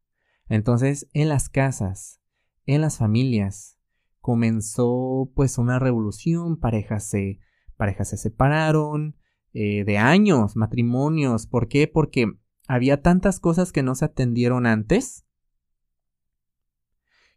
Entonces, 0.49 1.09
en 1.13 1.29
las 1.29 1.49
casas, 1.49 2.21
en 2.67 2.81
las 2.81 2.99
familias, 2.99 3.79
comenzó 4.21 5.31
pues 5.35 5.57
una 5.57 5.79
revolución, 5.79 6.59
parejas 6.59 7.05
se, 7.05 7.39
parejas 7.77 8.11
se 8.11 8.17
separaron, 8.17 9.17
eh, 9.53 9.85
de 9.85 9.99
años, 9.99 10.57
matrimonios, 10.57 11.47
¿por 11.47 11.69
qué? 11.69 11.89
Porque 11.89 12.27
había 12.69 13.01
tantas 13.01 13.41
cosas 13.41 13.73
que 13.73 13.83
no 13.83 13.95
se 13.95 14.05
atendieron 14.05 14.67
antes 14.67 15.25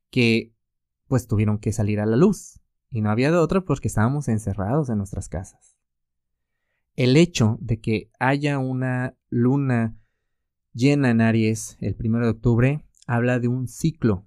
que 0.10 0.54
pues 1.08 1.28
tuvieron 1.28 1.60
que 1.60 1.72
salir 1.72 2.00
a 2.00 2.06
la 2.06 2.18
luz. 2.18 2.60
Y 2.92 3.02
no 3.02 3.12
había 3.12 3.32
de 3.32 3.38
otra 3.38 3.62
porque 3.62 3.88
estábamos 3.88 4.28
encerrados 4.28 4.90
en 4.90 4.98
nuestras 4.98 5.30
casas. 5.30 5.78
El 6.96 7.16
hecho 7.16 7.58
de 7.62 7.80
que 7.80 8.12
haya 8.20 8.58
una 8.58 9.16
luna 9.30 9.96
llena 10.74 11.12
en 11.12 11.22
Aries 11.22 11.78
el 11.80 11.96
primero 11.96 12.26
de 12.26 12.32
octubre 12.32 12.86
habla 13.06 13.40
de 13.40 13.48
un 13.48 13.68
ciclo 13.68 14.26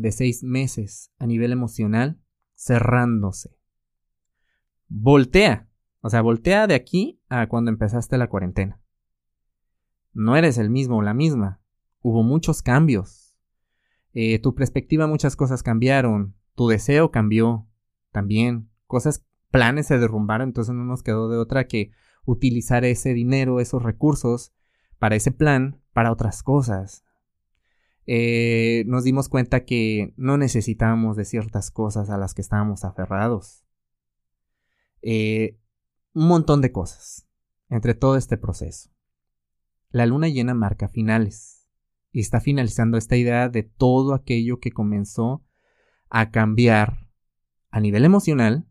de 0.00 0.12
seis 0.12 0.42
meses 0.42 1.12
a 1.18 1.26
nivel 1.26 1.52
emocional 1.52 2.20
cerrándose. 2.54 3.56
Voltea, 4.88 5.68
o 6.00 6.10
sea, 6.10 6.22
voltea 6.22 6.66
de 6.66 6.74
aquí 6.74 7.20
a 7.28 7.48
cuando 7.48 7.70
empezaste 7.70 8.18
la 8.18 8.28
cuarentena. 8.28 8.80
No 10.12 10.36
eres 10.36 10.58
el 10.58 10.70
mismo 10.70 10.98
o 10.98 11.02
la 11.02 11.14
misma. 11.14 11.60
Hubo 12.00 12.22
muchos 12.22 12.62
cambios. 12.62 13.38
Eh, 14.12 14.38
tu 14.40 14.54
perspectiva, 14.54 15.06
muchas 15.06 15.36
cosas 15.36 15.62
cambiaron. 15.62 16.34
Tu 16.54 16.68
deseo 16.68 17.10
cambió 17.10 17.68
también. 18.10 18.70
Cosas, 18.86 19.24
planes 19.50 19.86
se 19.86 19.98
derrumbaron, 19.98 20.48
entonces 20.48 20.74
no 20.74 20.84
nos 20.84 21.02
quedó 21.02 21.28
de 21.28 21.38
otra 21.38 21.66
que 21.66 21.92
utilizar 22.24 22.84
ese 22.84 23.14
dinero, 23.14 23.60
esos 23.60 23.82
recursos 23.82 24.52
para 24.98 25.16
ese 25.16 25.30
plan, 25.30 25.80
para 25.92 26.12
otras 26.12 26.42
cosas. 26.42 27.04
Eh, 28.12 28.82
nos 28.88 29.04
dimos 29.04 29.28
cuenta 29.28 29.64
que 29.64 30.14
no 30.16 30.36
necesitábamos 30.36 31.16
de 31.16 31.24
ciertas 31.24 31.70
cosas 31.70 32.10
a 32.10 32.18
las 32.18 32.34
que 32.34 32.42
estábamos 32.42 32.84
aferrados. 32.84 33.64
Eh, 35.00 35.60
un 36.12 36.26
montón 36.26 36.60
de 36.60 36.72
cosas 36.72 37.28
entre 37.68 37.94
todo 37.94 38.16
este 38.16 38.36
proceso. 38.36 38.90
La 39.90 40.06
luna 40.06 40.26
llena 40.26 40.54
marca 40.54 40.88
finales 40.88 41.68
y 42.10 42.18
está 42.18 42.40
finalizando 42.40 42.98
esta 42.98 43.16
idea 43.16 43.48
de 43.48 43.62
todo 43.62 44.14
aquello 44.14 44.58
que 44.58 44.72
comenzó 44.72 45.44
a 46.08 46.32
cambiar 46.32 47.08
a 47.70 47.78
nivel 47.78 48.04
emocional 48.04 48.66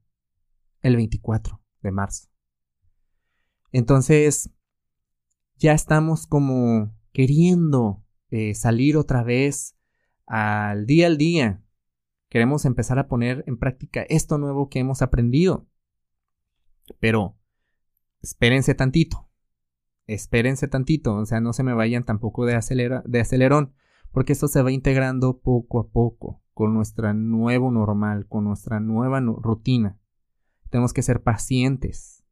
el 0.82 0.97
24 0.97 1.62
de 1.82 1.91
marzo. 1.91 2.28
Entonces, 3.71 4.49
ya 5.56 5.71
estamos 5.71 6.28
como 6.28 6.93
queriendo 7.13 8.04
eh, 8.30 8.54
salir 8.56 8.98
otra 8.98 9.24
vez 9.24 9.76
al 10.26 10.86
día 10.86 11.08
al 11.08 11.18
día. 11.18 11.63
Queremos 12.30 12.65
empezar 12.65 13.00
a 13.00 13.08
poner 13.08 13.44
en 13.48 13.58
práctica 13.58 14.04
esto 14.10 14.38
nuevo 14.38 14.70
que 14.70 14.80
hemos 14.80 15.02
aprendido. 15.02 15.68
Pero, 17.00 17.38
espérense 18.22 18.76
tantito 18.76 19.30
espérense 20.13 20.68
tantito, 20.68 21.15
o 21.15 21.26
sea, 21.26 21.39
no 21.39 21.54
se 21.54 21.63
me 21.63 21.74
vayan 21.74 22.04
tampoco 22.04 22.46
de, 22.46 22.54
de 23.06 23.20
acelerón, 23.20 23.74
porque 24.12 24.34
esto 24.34 24.48
se 24.48 24.62
va 24.62 24.72
integrando 24.72 25.39
poco 25.39 25.80
a 25.80 25.89
poco 25.89 26.42
con 26.54 26.74
nuestra 26.74 27.13
nuevo 27.13 27.72
normal, 27.72 28.28
con 28.28 28.46
nuestra 28.46 28.80
nueva 28.80 29.22
rutina. 29.22 30.00
Tenemos 30.72 30.94
que 30.94 31.04
ser 31.04 31.22
pacientes, 31.22 32.26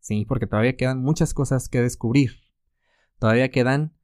¿sí? 0.00 0.24
Porque 0.26 0.46
todavía 0.46 0.76
quedan 0.76 1.02
muchas 1.02 1.34
cosas 1.34 1.68
que 1.68 1.82
descubrir. 1.82 2.32
Todavía 3.18 3.50
quedan 3.50 3.94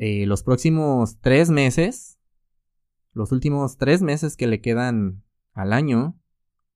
eh, 0.00 0.24
los 0.26 0.42
próximos 0.42 1.18
tres 1.20 1.50
meses, 1.50 2.18
los 3.12 3.32
últimos 3.32 3.76
tres 3.76 4.02
meses 4.02 4.36
que 4.36 4.46
le 4.46 4.60
quedan 4.60 5.22
al 5.52 5.72
año, 5.72 6.18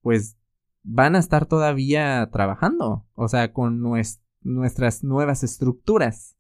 pues 0.03 0.37
van 0.83 1.17
a 1.17 1.19
estar 1.19 1.47
todavía 1.47 2.29
trabajando, 2.31 3.07
o 3.15 3.29
sea, 3.29 3.53
con 3.53 3.81
nuestro 3.81 4.25
nuestras 4.45 5.03
nuevas 5.03 5.43
estructuras. 5.43 6.37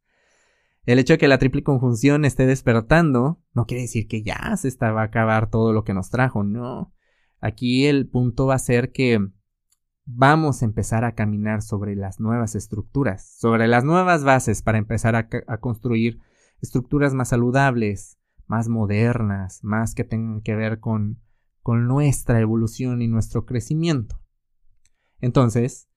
El 0.84 0.98
hecho 0.98 1.14
de 1.14 1.18
que 1.18 1.28
la 1.28 1.38
triple 1.38 1.62
conjunción 1.62 2.24
esté 2.24 2.46
despertando 2.46 3.40
no 3.54 3.66
quiere 3.66 3.82
decir 3.82 4.06
que 4.06 4.22
ya 4.22 4.54
se 4.56 4.68
está, 4.68 4.92
va 4.92 5.00
a 5.00 5.06
acabar 5.06 5.50
todo 5.50 5.72
lo 5.72 5.84
que 5.84 5.94
nos 5.94 6.10
trajo, 6.10 6.44
no. 6.44 6.92
Aquí 7.40 7.86
el 7.86 8.06
punto 8.06 8.46
va 8.46 8.54
a 8.54 8.58
ser 8.58 8.92
que 8.92 9.26
vamos 10.04 10.60
a 10.60 10.66
empezar 10.66 11.04
a 11.04 11.14
caminar 11.14 11.62
sobre 11.62 11.96
las 11.96 12.20
nuevas 12.20 12.54
estructuras, 12.54 13.26
sobre 13.38 13.66
las 13.66 13.84
nuevas 13.84 14.22
bases 14.22 14.62
para 14.62 14.76
empezar 14.76 15.16
a 15.16 15.58
construir 15.58 16.20
estructuras 16.64 17.14
más 17.14 17.28
saludables, 17.28 18.18
más 18.46 18.68
modernas, 18.68 19.60
más 19.62 19.94
que 19.94 20.04
tengan 20.04 20.40
que 20.42 20.56
ver 20.56 20.80
con, 20.80 21.20
con 21.62 21.86
nuestra 21.86 22.40
evolución 22.40 23.02
y 23.02 23.08
nuestro 23.08 23.46
crecimiento. 23.46 24.20
Entonces, 25.20 25.88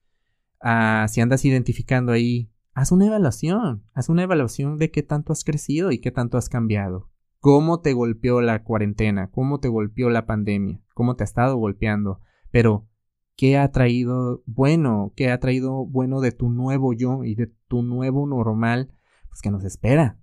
Ah, 0.60 1.06
si 1.08 1.20
andas 1.20 1.44
identificando 1.44 2.12
ahí, 2.12 2.50
haz 2.74 2.90
una 2.90 3.06
evaluación, 3.06 3.84
haz 3.94 4.08
una 4.08 4.24
evaluación 4.24 4.76
de 4.76 4.90
qué 4.90 5.02
tanto 5.02 5.32
has 5.32 5.44
crecido 5.44 5.92
y 5.92 6.00
qué 6.00 6.10
tanto 6.10 6.36
has 6.36 6.48
cambiado. 6.48 7.10
¿Cómo 7.40 7.80
te 7.80 7.92
golpeó 7.92 8.40
la 8.40 8.64
cuarentena? 8.64 9.30
¿Cómo 9.30 9.60
te 9.60 9.68
golpeó 9.68 10.10
la 10.10 10.26
pandemia? 10.26 10.80
¿Cómo 10.94 11.14
te 11.14 11.22
ha 11.22 11.26
estado 11.26 11.56
golpeando? 11.56 12.20
Pero, 12.50 12.88
¿qué 13.36 13.56
ha 13.56 13.70
traído 13.70 14.42
bueno? 14.46 15.12
¿Qué 15.14 15.30
ha 15.30 15.38
traído 15.38 15.86
bueno 15.86 16.20
de 16.20 16.32
tu 16.32 16.48
nuevo 16.48 16.92
yo 16.92 17.22
y 17.22 17.36
de 17.36 17.52
tu 17.68 17.82
nuevo 17.82 18.26
normal? 18.26 18.92
Pues 19.28 19.40
que 19.40 19.50
nos 19.52 19.64
espera. 19.64 20.18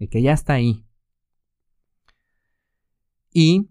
Y 0.00 0.08
que 0.08 0.20
ya 0.22 0.32
está 0.32 0.54
ahí. 0.54 0.84
Y, 3.32 3.70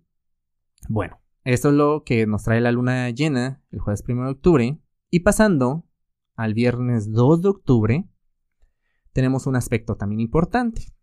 bueno, 0.88 1.20
esto 1.44 1.70
es 1.70 1.76
lo 1.76 2.04
que 2.06 2.26
nos 2.28 2.44
trae 2.44 2.62
la 2.62 2.72
luna 2.72 3.10
llena 3.10 3.62
el 3.72 3.80
jueves 3.80 4.04
1 4.08 4.24
de 4.24 4.32
octubre. 4.32 4.80
Y 5.10 5.20
pasando 5.22 5.86
al 6.36 6.54
viernes 6.54 7.12
2 7.12 7.42
de 7.42 7.50
octubre, 7.50 8.10
tenemos 9.12 9.48
un 9.48 9.56
aspecto 9.56 9.98
también 9.98 10.20
importante, 10.22 10.94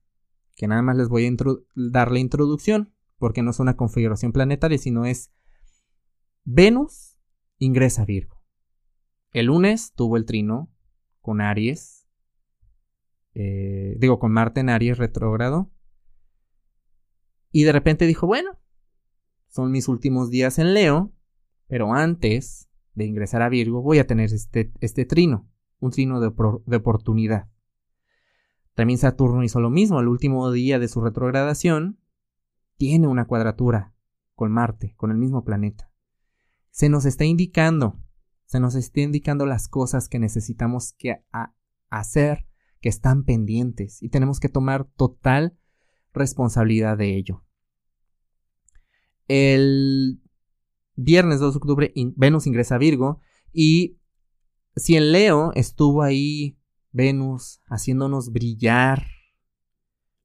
que 0.55 0.69
nada 0.69 0.81
más 0.81 0.97
les 0.97 1.09
voy 1.09 1.27
a 1.27 1.37
dar 1.75 2.13
la 2.13 2.19
introducción, 2.19 2.95
porque 3.19 3.43
no 3.43 3.51
es 3.51 3.59
una 3.59 3.77
configuración 3.77 4.33
planetaria, 4.33 4.79
sino 4.79 5.05
es 5.05 5.33
Venus 6.45 7.19
ingresa 7.59 8.05
Virgo. 8.05 8.43
El 9.33 9.47
lunes 9.47 9.93
tuvo 9.95 10.17
el 10.17 10.25
trino 10.25 10.73
con 11.21 11.41
Aries, 11.41 11.96
eh, 13.39 13.97
digo, 13.99 14.19
con 14.19 14.33
Marte 14.33 14.61
en 14.61 14.71
Aries 14.71 14.97
retrógrado. 14.97 15.71
Y 17.53 17.65
de 17.65 17.73
repente 17.73 18.07
dijo, 18.07 18.27
bueno, 18.27 18.59
son 19.49 19.71
mis 19.71 19.89
últimos 19.89 20.31
días 20.31 20.59
en 20.59 20.73
Leo, 20.73 21.13
pero 21.67 21.93
antes 21.93 22.71
de 22.95 23.05
ingresar 23.05 23.43
a 23.43 23.51
Virgo 23.51 23.83
voy 23.83 23.99
a 23.99 24.07
tener 24.07 24.33
este, 24.33 24.73
este 24.81 25.05
trino, 25.05 25.51
un 25.81 25.91
trino 25.91 26.19
de, 26.19 26.33
de 26.65 26.77
oportunidad. 26.77 27.51
También 28.73 28.99
Saturno 28.99 29.45
hizo 29.45 29.61
lo 29.61 29.69
mismo, 29.69 30.01
el 30.01 30.09
último 30.09 30.51
día 30.51 30.79
de 30.79 30.89
su 30.89 31.03
retrogradación 31.03 32.01
tiene 32.79 33.07
una 33.07 33.27
cuadratura 33.27 33.95
con 34.35 34.51
Marte, 34.51 34.95
con 34.97 35.11
el 35.11 35.19
mismo 35.19 35.45
planeta. 35.45 35.93
Se 36.71 36.89
nos 36.89 37.05
está 37.05 37.27
indicando, 37.27 38.01
se 38.47 38.61
nos 38.61 38.75
está 38.77 39.01
indicando 39.01 39.45
las 39.45 39.69
cosas 39.69 40.09
que 40.09 40.19
necesitamos 40.19 40.95
que 40.95 41.23
hacer, 41.91 42.47
están 42.89 43.25
pendientes 43.25 44.03
y 44.03 44.09
tenemos 44.09 44.41
que 44.41 44.49
tomar 44.49 44.87
total 44.97 45.57
responsabilidad 46.13 46.97
de 46.97 47.17
ello. 47.17 47.45
El 49.29 50.21
viernes 50.95 51.41
2 51.41 51.55
de 51.55 51.59
octubre 51.59 51.93
Venus 52.17 52.47
ingresa 52.47 52.77
a 52.77 52.79
Virgo 52.79 53.21
y 53.53 53.99
si 54.77 54.97
en 54.97 55.13
Leo 55.13 55.53
estuvo 55.55 56.03
ahí 56.03 56.59
Venus 56.93 57.61
haciéndonos 57.67 58.33
brillar 58.33 59.07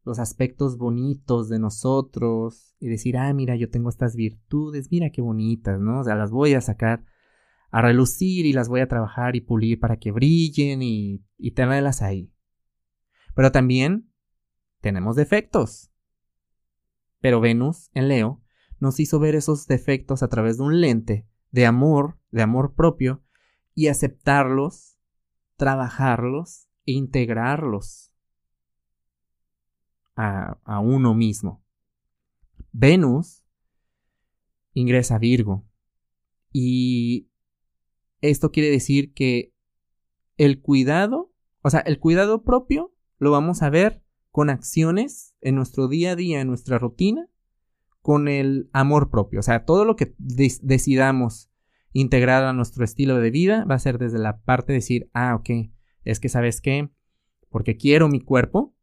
los 0.04 0.20
aspectos 0.20 0.78
bonitos 0.78 1.50
de 1.50 1.60
nosotros 1.60 2.76
y 2.80 2.88
decir, 2.88 3.18
ah, 3.18 3.34
mira, 3.34 3.56
yo 3.56 3.70
tengo 3.70 3.90
estas 3.90 4.16
virtudes, 4.16 4.90
mira 4.92 5.12
qué 5.12 5.22
bonitas, 5.22 5.80
¿no? 5.80 6.00
O 6.00 6.04
sea, 6.04 6.16
las 6.16 6.32
voy 6.32 6.54
a 6.54 6.62
sacar 6.62 7.06
a 7.70 7.82
relucir 7.82 8.46
y 8.46 8.54
las 8.54 8.68
voy 8.68 8.82
a 8.82 8.88
trabajar 8.88 9.36
y 9.36 9.42
pulir 9.42 9.80
para 9.80 9.98
que 9.98 10.12
brillen 10.12 10.82
y 10.82 11.52
tenerlas 11.56 12.02
ahí. 12.02 12.32
Pero 13.36 13.52
también 13.52 14.12
tenemos 14.82 15.16
defectos. 15.16 15.92
Pero 17.20 17.40
Venus, 17.40 17.90
en 17.94 18.08
Leo, 18.08 18.42
nos 18.80 19.00
hizo 19.00 19.20
ver 19.20 19.36
esos 19.36 19.68
defectos 19.68 20.24
a 20.24 20.28
través 20.28 20.58
de 20.58 20.64
un 20.64 20.82
lente 20.82 21.28
de 21.52 21.66
amor, 21.66 22.18
de 22.32 22.42
amor 22.42 22.74
propio, 22.74 23.24
y 23.76 23.88
aceptarlos, 23.88 24.98
trabajarlos 25.56 26.68
e 26.86 26.94
integrarlos 26.94 28.12
a, 30.16 30.80
uno 30.80 31.14
mismo. 31.14 31.64
Venus 32.72 33.44
ingresa 34.74 35.16
a 35.16 35.20
Virgo. 35.20 35.66
Y 36.52 37.30
esto 38.22 38.52
quiere 38.52 38.70
decir 38.70 39.14
que 39.14 39.54
el 40.38 40.62
cuidado, 40.62 41.34
o 41.62 41.70
sea, 41.70 41.80
el 41.82 42.00
cuidado 42.00 42.44
propio 42.44 42.94
lo 43.22 43.30
vamos 43.30 43.62
a 43.62 43.70
ver 43.70 44.02
con 44.32 44.50
acciones 44.50 45.36
en 45.42 45.54
nuestro 45.54 45.88
día 45.88 46.14
a 46.14 46.16
día, 46.16 46.42
en 46.42 46.48
nuestra 46.48 46.80
rutina, 46.80 47.30
con 48.02 48.28
el 48.28 48.68
amor 48.74 49.12
propio. 49.12 49.42
O 49.42 49.44
sea, 49.44 49.64
todo 49.64 49.86
lo 49.86 49.96
que 49.96 50.16
decidamos 50.18 51.52
integrar 51.94 52.44
a 52.44 52.54
nuestro 52.54 52.84
estilo 52.84 53.18
de 53.18 53.30
vida 53.30 53.64
va 53.66 53.76
a 53.76 53.80
ser 53.80 54.00
desde 54.00 54.18
la 54.18 54.42
parte 54.42 54.72
de 54.72 54.80
decir, 54.80 55.12
ah, 55.14 55.36
ok, 55.36 55.50
es 56.04 56.20
que 56.20 56.30
sabes 56.30 56.62
qué, 56.62 56.90
porque 57.50 57.78
quiero 57.78 58.10
mi 58.10 58.22
cuerpo, 58.22 58.76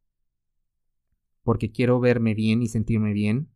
porque 1.42 1.72
quiero 1.72 1.98
verme 1.98 2.34
bien 2.34 2.62
y 2.62 2.68
sentirme 2.68 3.12
bien, 3.12 3.50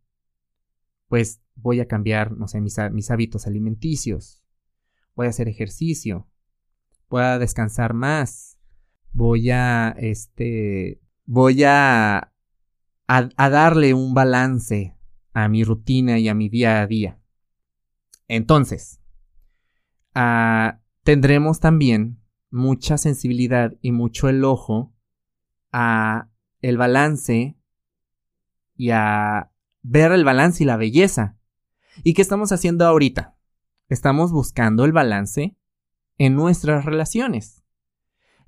pues 1.06 1.44
voy 1.54 1.78
a 1.78 1.86
cambiar, 1.86 2.32
no 2.32 2.48
sé, 2.48 2.60
mis, 2.60 2.76
mis 2.90 3.12
hábitos 3.12 3.46
alimenticios, 3.46 4.42
voy 5.14 5.28
a 5.28 5.30
hacer 5.30 5.46
ejercicio, 5.46 6.28
voy 7.08 7.22
a 7.22 7.38
descansar 7.38 7.94
más, 7.94 8.58
voy 9.12 9.50
a, 9.50 9.94
este, 9.98 11.00
voy 11.24 11.64
a, 11.64 12.32
a, 13.06 13.50
darle 13.50 13.94
un 13.94 14.14
balance 14.14 14.96
a 15.32 15.48
mi 15.48 15.64
rutina 15.64 16.18
y 16.18 16.28
a 16.28 16.34
mi 16.34 16.48
día 16.48 16.80
a 16.80 16.86
día. 16.86 17.18
Entonces, 18.28 19.00
ah, 20.14 20.80
tendremos 21.02 21.60
también 21.60 22.22
mucha 22.50 22.98
sensibilidad 22.98 23.72
y 23.80 23.92
mucho 23.92 24.28
el 24.28 24.44
ojo 24.44 24.94
a 25.72 26.28
el 26.60 26.76
balance 26.76 27.58
y 28.76 28.90
a 28.90 29.50
ver 29.82 30.12
el 30.12 30.24
balance 30.24 30.62
y 30.62 30.66
la 30.66 30.76
belleza. 30.76 31.36
¿Y 32.04 32.14
qué 32.14 32.22
estamos 32.22 32.52
haciendo 32.52 32.86
ahorita? 32.86 33.36
Estamos 33.88 34.32
buscando 34.32 34.84
el 34.84 34.92
balance 34.92 35.56
en 36.18 36.34
nuestras 36.34 36.84
relaciones. 36.84 37.61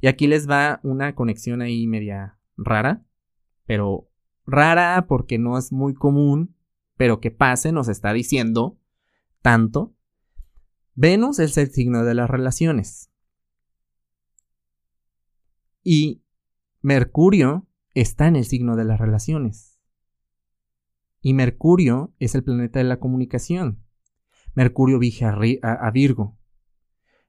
Y 0.05 0.07
aquí 0.07 0.27
les 0.27 0.47
va 0.47 0.81
una 0.83 1.15
conexión 1.15 1.63
ahí 1.63 1.87
media 1.87 2.39
rara, 2.59 3.07
pero 3.65 4.11
rara 4.45 5.07
porque 5.09 5.39
no 5.39 5.57
es 5.57 5.73
muy 5.73 5.95
común, 5.95 6.55
pero 6.99 7.21
que 7.21 7.31
pase 7.31 7.73
nos 7.73 7.89
está 7.89 8.13
diciendo 8.13 8.79
tanto. 9.41 9.95
Venus 10.95 11.39
es 11.39 11.57
el 11.57 11.71
signo 11.71 12.05
de 12.05 12.13
las 12.13 12.29
relaciones. 12.29 13.11
Y 15.83 16.23
Mercurio 16.83 17.67
está 17.95 18.27
en 18.29 18.37
el 18.37 18.45
signo 18.45 18.77
de 18.77 18.85
las 18.85 19.01
relaciones. 19.01 19.81
Y 21.23 21.33
Mercurio 21.33 22.13
es 22.19 22.35
el 22.35 22.45
planeta 22.45 22.79
de 22.79 22.85
la 22.85 23.01
comunicación. 23.01 23.83
Mercurio 24.53 24.99
vige 24.99 25.25
a, 25.25 25.91
Virgo. 25.93 26.37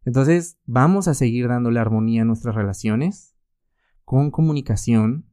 Entonces, 0.06 0.60
vamos 0.66 1.08
a 1.08 1.16
seguir 1.16 1.48
dándole 1.48 1.80
armonía 1.80 2.22
a 2.22 2.26
nuestras 2.26 2.56
relaciones 2.56 3.36
con 4.06 4.30
comunicación, 4.30 5.26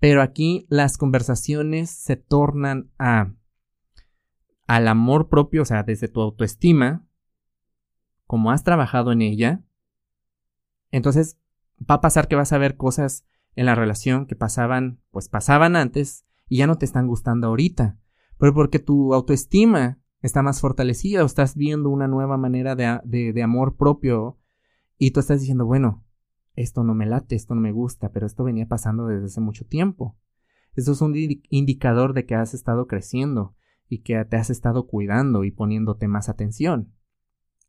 pero 0.00 0.20
aquí 0.20 0.66
las 0.68 0.98
conversaciones 0.98 1.90
se 1.90 2.16
tornan 2.16 2.90
a 2.98 3.32
al 4.66 4.88
amor 4.88 5.28
propio, 5.28 5.62
o 5.62 5.64
sea, 5.64 5.82
desde 5.82 6.08
tu 6.08 6.20
autoestima, 6.20 7.06
como 8.26 8.50
has 8.50 8.64
trabajado 8.64 9.12
en 9.12 9.20
ella, 9.20 9.62
entonces 10.90 11.38
va 11.78 11.96
a 11.96 12.00
pasar 12.00 12.26
que 12.26 12.36
vas 12.36 12.52
a 12.52 12.58
ver 12.58 12.76
cosas 12.76 13.26
en 13.54 13.66
la 13.66 13.74
relación 13.74 14.26
que 14.26 14.34
pasaban, 14.34 15.00
pues 15.10 15.28
pasaban 15.28 15.76
antes 15.76 16.24
y 16.48 16.58
ya 16.58 16.66
no 16.66 16.76
te 16.76 16.86
están 16.86 17.06
gustando 17.06 17.48
ahorita, 17.48 17.98
pero 18.38 18.54
porque 18.54 18.78
tu 18.78 19.14
autoestima 19.14 20.01
está 20.22 20.42
más 20.42 20.60
fortalecida 20.60 21.22
o 21.22 21.26
estás 21.26 21.56
viendo 21.56 21.90
una 21.90 22.08
nueva 22.08 22.36
manera 22.36 22.74
de, 22.76 23.32
de, 23.32 23.42
amor 23.42 23.76
propio 23.76 24.38
y 24.96 25.10
tú 25.10 25.20
estás 25.20 25.40
diciendo, 25.40 25.66
bueno, 25.66 26.04
esto 26.54 26.84
no 26.84 26.94
me 26.94 27.06
late, 27.06 27.34
esto 27.34 27.54
no 27.54 27.60
me 27.60 27.72
gusta, 27.72 28.12
pero 28.12 28.26
esto 28.26 28.44
venía 28.44 28.66
pasando 28.66 29.06
desde 29.06 29.26
hace 29.26 29.40
mucho 29.40 29.66
tiempo. 29.66 30.16
Eso 30.74 30.92
es 30.92 31.00
un 31.00 31.14
indicador 31.50 32.14
de 32.14 32.24
que 32.24 32.34
has 32.34 32.54
estado 32.54 32.86
creciendo 32.86 33.54
y 33.88 33.98
que 33.98 34.24
te 34.24 34.36
has 34.36 34.48
estado 34.48 34.86
cuidando 34.86 35.44
y 35.44 35.50
poniéndote 35.50 36.08
más 36.08 36.28
atención. 36.28 36.94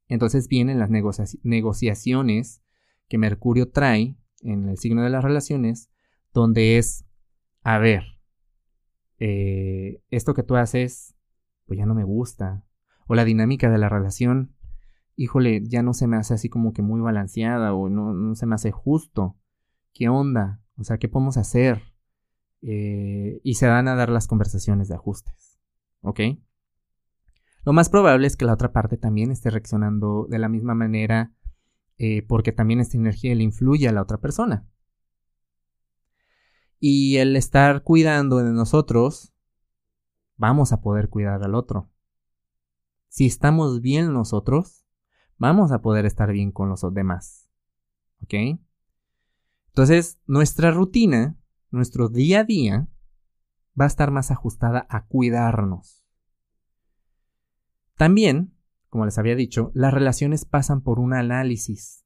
Entonces 0.07 0.47
vienen 0.47 0.79
las 0.79 0.89
negociaciones 0.89 2.61
que 3.09 3.17
Mercurio 3.17 3.71
trae 3.71 4.15
en 4.41 4.69
el 4.69 4.77
signo 4.77 5.01
de 5.01 5.09
las 5.09 5.23
relaciones, 5.23 5.89
donde 6.33 6.77
es, 6.77 7.05
a 7.63 7.77
ver, 7.77 8.03
eh, 9.19 10.01
esto 10.11 10.33
que 10.33 10.43
tú 10.43 10.55
haces, 10.55 11.12
pues 11.65 11.77
ya 11.77 11.85
no 11.85 11.95
me 11.95 12.03
gusta. 12.03 12.63
O 13.07 13.15
la 13.15 13.25
dinámica 13.25 13.69
de 13.69 13.77
la 13.77 13.89
relación, 13.89 14.55
híjole, 15.15 15.61
ya 15.65 15.83
no 15.83 15.93
se 15.93 16.07
me 16.07 16.17
hace 16.17 16.33
así 16.33 16.49
como 16.49 16.73
que 16.73 16.81
muy 16.81 17.01
balanceada 17.01 17.73
o 17.73 17.89
no, 17.89 18.13
no 18.13 18.35
se 18.35 18.45
me 18.45 18.55
hace 18.55 18.71
justo. 18.71 19.37
¿Qué 19.93 20.09
onda? 20.09 20.61
O 20.77 20.83
sea, 20.83 20.97
¿qué 20.97 21.07
podemos 21.07 21.37
hacer? 21.37 21.81
Eh, 22.61 23.41
y 23.43 23.55
se 23.55 23.67
dan 23.67 23.87
a 23.87 23.95
dar 23.95 24.09
las 24.09 24.27
conversaciones 24.27 24.87
de 24.87 24.95
ajustes. 24.95 25.59
¿Ok? 26.01 26.19
Lo 27.65 27.73
más 27.73 27.89
probable 27.89 28.27
es 28.27 28.35
que 28.35 28.45
la 28.45 28.53
otra 28.53 28.73
parte 28.73 28.97
también 28.97 29.31
esté 29.31 29.49
reaccionando 29.49 30.27
de 30.29 30.39
la 30.39 30.49
misma 30.49 30.73
manera 30.73 31.33
eh, 31.97 32.23
porque 32.27 32.51
también 32.51 32.79
esta 32.79 32.97
energía 32.97 33.35
le 33.35 33.43
influye 33.43 33.87
a 33.87 33.91
la 33.91 34.01
otra 34.01 34.19
persona. 34.19 34.67
Y 36.79 37.17
el 37.17 37.35
estar 37.35 37.83
cuidando 37.83 38.37
de 38.37 38.51
nosotros, 38.51 39.32
vamos 40.37 40.73
a 40.73 40.81
poder 40.81 41.09
cuidar 41.09 41.43
al 41.43 41.55
otro. 41.55 41.89
Si 43.07 43.25
estamos 43.25 43.81
bien 43.81 44.13
nosotros, 44.13 44.85
vamos 45.37 45.71
a 45.71 45.81
poder 45.81 46.05
estar 46.05 46.31
bien 46.31 46.51
con 46.51 46.69
los 46.69 46.81
demás. 46.93 47.49
¿Ok? 48.23 48.59
Entonces, 49.67 50.19
nuestra 50.25 50.71
rutina, 50.71 51.37
nuestro 51.71 52.09
día 52.09 52.41
a 52.41 52.43
día, 52.43 52.87
va 53.79 53.85
a 53.85 53.87
estar 53.87 54.11
más 54.11 54.31
ajustada 54.31 54.85
a 54.89 55.05
cuidarnos. 55.05 56.05
También, 57.97 58.53
como 58.89 59.05
les 59.05 59.17
había 59.17 59.35
dicho, 59.35 59.71
las 59.73 59.93
relaciones 59.93 60.45
pasan 60.45 60.81
por 60.81 60.99
un 60.99 61.13
análisis 61.13 62.03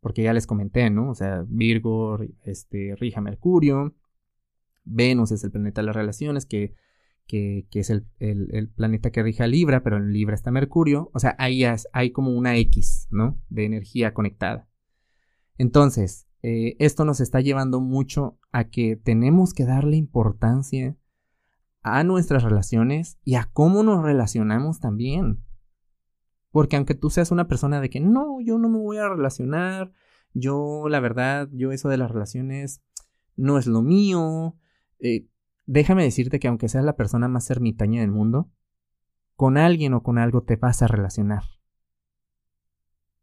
porque 0.00 0.22
ya 0.22 0.32
les 0.32 0.46
comenté, 0.46 0.90
¿no? 0.90 1.10
O 1.10 1.14
sea, 1.14 1.44
Virgo, 1.46 2.18
este, 2.44 2.94
rija 2.96 3.20
Mercurio, 3.20 3.94
Venus 4.88 5.32
es 5.32 5.44
el 5.44 5.50
planeta 5.50 5.80
de 5.80 5.86
las 5.86 5.96
relaciones 5.96 6.46
que, 6.46 6.74
que, 7.26 7.66
es 7.72 7.90
el, 7.90 8.70
planeta 8.74 9.10
que 9.10 9.22
rige 9.22 9.42
a 9.42 9.46
Libra, 9.46 9.82
pero 9.82 9.98
en 9.98 10.12
Libra 10.12 10.34
está 10.34 10.50
Mercurio. 10.50 11.10
O 11.12 11.18
sea, 11.18 11.36
ahí 11.38 11.64
hay 11.92 12.10
como 12.10 12.36
una 12.36 12.56
X, 12.56 13.06
¿no? 13.10 13.38
De 13.48 13.64
energía 13.64 14.14
conectada. 14.14 14.68
Entonces, 15.58 16.26
eh, 16.42 16.76
esto 16.78 17.04
nos 17.04 17.20
está 17.20 17.40
llevando 17.40 17.80
mucho 17.80 18.38
a 18.52 18.64
que 18.64 18.96
tenemos 18.96 19.52
que 19.52 19.64
darle 19.64 19.96
importancia 19.96 20.96
a 21.82 22.04
nuestras 22.04 22.42
relaciones 22.42 23.18
y 23.24 23.34
a 23.34 23.48
cómo 23.52 23.82
nos 23.82 24.02
relacionamos 24.02 24.80
también. 24.80 25.44
Porque 26.50 26.76
aunque 26.76 26.94
tú 26.94 27.10
seas 27.10 27.30
una 27.30 27.46
persona 27.46 27.80
de 27.80 27.90
que 27.90 28.00
no, 28.00 28.40
yo 28.40 28.58
no 28.58 28.68
me 28.68 28.78
voy 28.78 28.96
a 28.96 29.08
relacionar, 29.08 29.92
yo 30.32 30.88
la 30.88 31.00
verdad, 31.00 31.48
yo 31.52 31.72
eso 31.72 31.88
de 31.88 31.98
las 31.98 32.10
relaciones 32.10 32.82
no 33.36 33.58
es 33.58 33.66
lo 33.66 33.82
mío, 33.82 34.56
eh, 35.00 35.26
déjame 35.66 36.02
decirte 36.04 36.40
que 36.40 36.48
aunque 36.48 36.68
seas 36.68 36.84
la 36.84 36.96
persona 36.96 37.28
más 37.28 37.50
ermitaña 37.50 38.00
del 38.00 38.10
mundo, 38.10 38.50
con 39.36 39.56
alguien 39.56 39.94
o 39.94 40.02
con 40.02 40.18
algo 40.18 40.42
te 40.42 40.56
vas 40.56 40.82
a 40.82 40.88
relacionar. 40.88 41.44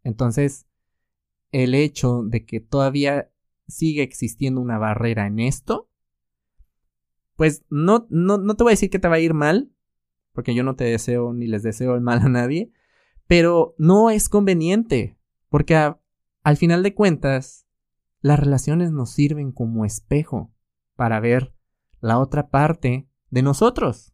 Entonces, 0.04 0.68
el 1.52 1.74
hecho 1.74 2.22
de 2.24 2.46
que 2.46 2.60
todavía 2.60 3.32
sigue 3.68 4.04
existiendo 4.04 4.62
una 4.62 4.78
barrera 4.78 5.26
en 5.26 5.40
esto, 5.40 5.90
pues 7.36 7.66
no, 7.70 8.08
no, 8.10 8.38
no 8.38 8.56
te 8.56 8.64
voy 8.64 8.72
a 8.72 8.78
decir 8.78 8.90
que 8.90 9.00
te 9.00 9.08
va 9.08 9.16
a 9.16 9.20
ir 9.20 9.34
mal, 9.34 9.72
porque 10.32 10.54
yo 10.54 10.64
no 10.64 10.76
te 10.76 10.84
deseo 10.84 11.34
ni 11.34 11.48
les 11.48 11.64
deseo 11.64 11.96
el 11.96 12.02
mal 12.02 12.22
a 12.22 12.30
nadie, 12.30 12.72
pero 13.28 13.74
no 13.78 14.10
es 14.10 14.30
conveniente, 14.30 15.18
porque 15.50 15.76
al 15.76 16.58
final 16.58 16.84
de 16.84 16.94
cuentas, 16.94 17.66
las 18.22 18.40
relaciones 18.40 18.92
nos 18.92 19.12
sirven 19.12 19.52
como 19.52 19.86
espejo 19.86 20.54
para 20.96 21.20
ver 21.20 21.55
la 22.06 22.20
otra 22.20 22.50
parte 22.50 23.10
de 23.32 23.42
nosotros. 23.42 24.14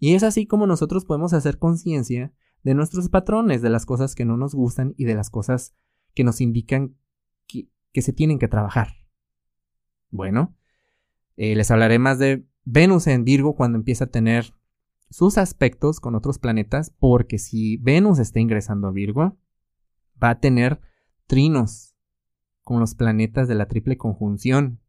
Y 0.00 0.14
es 0.14 0.24
así 0.24 0.46
como 0.48 0.66
nosotros 0.66 1.04
podemos 1.04 1.32
hacer 1.32 1.58
conciencia 1.58 2.34
de 2.64 2.74
nuestros 2.74 3.08
patrones, 3.08 3.62
de 3.62 3.70
las 3.70 3.86
cosas 3.86 4.16
que 4.16 4.24
no 4.24 4.36
nos 4.36 4.52
gustan 4.52 4.92
y 4.96 5.04
de 5.04 5.14
las 5.14 5.30
cosas 5.30 5.76
que 6.12 6.24
nos 6.24 6.40
indican 6.40 6.96
que, 7.46 7.68
se 8.02 8.12
tienen 8.12 8.40
que 8.40 8.48
trabajar. 8.48 8.88
Bueno, 10.10 10.56
eh, 11.36 11.54
les 11.54 11.70
hablaré 11.70 12.00
más 12.00 12.18
de 12.18 12.48
Venus 12.64 13.06
en 13.06 13.22
Virgo 13.22 13.54
cuando 13.54 13.78
empieza 13.78 14.06
a 14.06 14.10
tener 14.10 14.52
sus 15.08 15.38
aspectos 15.38 16.00
con 16.00 16.16
otros 16.16 16.40
planetas, 16.40 16.90
porque 16.98 17.38
si 17.38 17.76
Venus 17.76 18.18
está 18.18 18.40
ingresando 18.40 18.88
a 18.88 18.92
Virgo, 18.92 19.38
va 20.20 20.30
a 20.30 20.40
tener 20.40 20.80
trinos 21.28 21.94
con 22.64 22.80
los 22.80 22.96
planetas 22.96 23.46
de 23.46 23.54
la 23.54 23.68
triple 23.68 23.96
conjunción. 23.96 24.81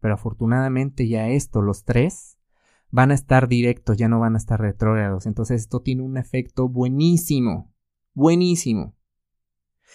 Pero 0.00 0.14
afortunadamente 0.14 1.08
ya 1.08 1.28
esto, 1.28 1.62
los 1.62 1.84
tres, 1.84 2.38
van 2.90 3.10
a 3.10 3.14
estar 3.14 3.48
directos, 3.48 3.96
ya 3.96 4.08
no 4.08 4.20
van 4.20 4.34
a 4.34 4.38
estar 4.38 4.60
retrógrados. 4.60 5.26
Entonces 5.26 5.62
esto 5.62 5.80
tiene 5.80 6.02
un 6.02 6.16
efecto 6.16 6.68
buenísimo, 6.68 7.72
buenísimo. 8.14 8.94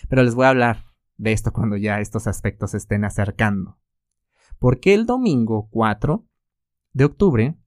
Pero 0.09 0.23
les 0.23 0.35
voy 0.35 0.45
a 0.45 0.49
hablar 0.49 0.85
de 1.17 1.31
esto 1.31 1.53
cuando 1.53 1.77
ya 1.77 1.99
estos 1.99 2.27
aspectos 2.27 2.71
se 2.71 2.77
estén 2.77 3.05
acercando. 3.05 3.77
Porque 4.59 4.93
el 4.93 5.05
domingo 5.05 5.69
4 5.71 6.25
de 6.93 7.05
octubre 7.05 7.57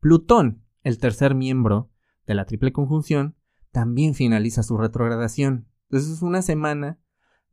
Plutón, 0.00 0.62
el 0.82 0.98
tercer 0.98 1.34
miembro 1.34 1.90
de 2.26 2.34
la 2.34 2.44
triple 2.44 2.72
conjunción, 2.72 3.36
también 3.72 4.14
finaliza 4.14 4.62
su 4.62 4.76
retrogradación. 4.76 5.66
Entonces 5.84 6.10
es 6.10 6.22
una 6.22 6.42
semana 6.42 6.98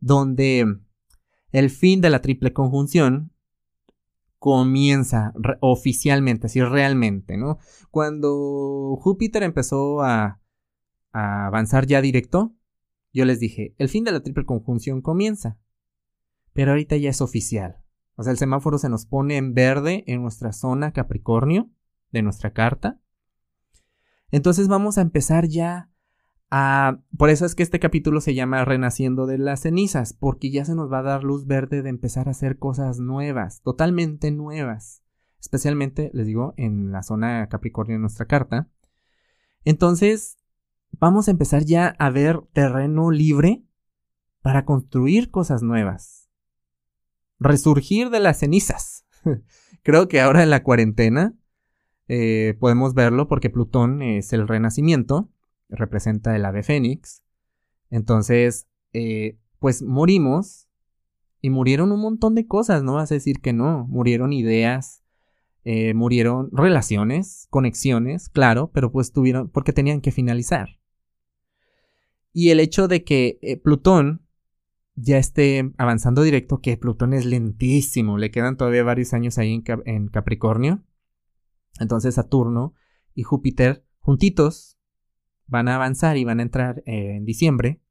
donde 0.01 0.81
el 1.51 1.69
fin 1.69 2.01
de 2.01 2.09
la 2.09 2.21
triple 2.21 2.51
conjunción 2.51 3.31
comienza 4.41 5.33
oficialmente, 5.59 6.47
así 6.47 6.63
realmente, 6.63 7.37
¿no? 7.37 7.59
Cuando 7.91 8.97
Júpiter 8.99 9.43
empezó 9.43 10.01
a, 10.01 10.41
avanzar 11.11 11.85
ya 11.85 12.01
directo, 12.01 12.55
yo 13.13 13.25
les 13.25 13.39
dije, 13.39 13.75
el 13.77 13.87
fin 13.87 14.03
de 14.03 14.11
la 14.11 14.23
triple 14.23 14.47
conjunción 14.47 15.03
comienza. 15.03 15.59
Pero 16.53 16.71
ahorita 16.71 16.97
ya 16.97 17.11
es 17.11 17.21
oficial. 17.21 17.83
O 18.15 18.23
sea, 18.23 18.31
el 18.31 18.39
semáforo 18.39 18.79
se 18.79 18.89
nos 18.89 19.05
pone 19.05 19.37
en 19.37 19.53
verde 19.53 20.05
en 20.07 20.23
nuestra 20.23 20.53
zona 20.53 20.91
Capricornio 20.91 21.69
de 22.09 22.23
nuestra 22.23 22.51
carta. 22.51 22.99
Entonces 24.31 24.67
vamos 24.67 24.97
a 24.97 25.01
empezar 25.01 25.49
ya 25.49 25.90
a... 26.51 26.99
Por 27.17 27.29
eso 27.29 27.45
es 27.45 27.55
que 27.55 27.63
este 27.63 27.79
capítulo 27.79 28.21
se 28.21 28.35
llama 28.35 28.63
Renaciendo 28.65 29.25
de 29.25 29.37
las 29.37 29.61
cenizas, 29.61 30.13
porque 30.13 30.51
ya 30.51 30.65
se 30.65 30.75
nos 30.75 30.91
va 30.91 30.99
a 30.99 31.03
dar 31.03 31.23
luz 31.23 31.47
verde 31.47 31.81
de 31.81 31.89
empezar 31.89 32.27
a 32.27 32.31
hacer 32.31 32.59
cosas 32.59 32.99
nuevas, 32.99 33.61
totalmente 33.63 34.29
nuevas. 34.31 35.03
Especialmente, 35.39 36.11
les 36.13 36.27
digo, 36.27 36.53
en 36.57 36.91
la 36.91 37.01
zona 37.01 37.47
Capricornio 37.49 37.95
de 37.95 38.01
nuestra 38.01 38.27
carta. 38.27 38.69
Entonces, 39.65 40.37
vamos 40.91 41.27
a 41.27 41.31
empezar 41.31 41.63
ya 41.63 41.95
a 41.97 42.09
ver 42.09 42.41
terreno 42.53 43.09
libre 43.09 43.63
para 44.41 44.65
construir 44.65 45.31
cosas 45.31 45.63
nuevas. 45.63 46.29
Resurgir 47.39 48.09
de 48.09 48.19
las 48.19 48.39
cenizas. 48.39 49.05
Creo 49.83 50.07
que 50.07 50.21
ahora 50.21 50.43
en 50.43 50.49
la 50.49 50.63
cuarentena 50.63 51.33
eh, 52.07 52.55
podemos 52.59 52.93
verlo 52.93 53.27
porque 53.27 53.49
Plutón 53.49 54.01
es 54.01 54.33
el 54.33 54.47
renacimiento, 54.47 55.29
representa 55.71 56.35
el 56.35 56.45
ave 56.45 56.63
fénix. 56.63 57.23
Entonces, 57.89 58.67
eh, 58.93 59.39
pues 59.59 59.81
morimos 59.81 60.67
y 61.41 61.49
murieron 61.49 61.91
un 61.91 62.01
montón 62.01 62.35
de 62.35 62.45
cosas, 62.45 62.83
no 62.83 62.93
vas 62.93 63.11
a 63.11 63.15
decir 63.15 63.41
que 63.41 63.53
no, 63.53 63.87
murieron 63.87 64.31
ideas, 64.31 65.03
eh, 65.63 65.93
murieron 65.93 66.49
relaciones, 66.51 67.47
conexiones, 67.49 68.29
claro, 68.29 68.71
pero 68.73 68.91
pues 68.91 69.11
tuvieron, 69.11 69.49
porque 69.49 69.73
tenían 69.73 70.01
que 70.01 70.11
finalizar. 70.11 70.79
Y 72.33 72.49
el 72.49 72.59
hecho 72.59 72.87
de 72.87 73.03
que 73.03 73.59
Plutón 73.63 74.25
ya 74.95 75.17
esté 75.17 75.71
avanzando 75.77 76.21
directo, 76.21 76.59
que 76.61 76.77
Plutón 76.77 77.13
es 77.13 77.25
lentísimo, 77.25 78.17
le 78.17 78.31
quedan 78.31 78.55
todavía 78.55 78.83
varios 78.83 79.13
años 79.13 79.37
ahí 79.37 79.63
en 79.85 80.07
Capricornio, 80.07 80.83
entonces 81.79 82.15
Saturno 82.15 82.73
y 83.13 83.23
Júpiter 83.23 83.85
juntitos 83.99 84.77
van 85.51 85.67
a 85.67 85.75
avanzar 85.75 86.15
y 86.15 86.23
van 86.23 86.39
a 86.39 86.43
entrar 86.43 86.81
eh, 86.85 87.17
en 87.17 87.25
diciembre. 87.25 87.81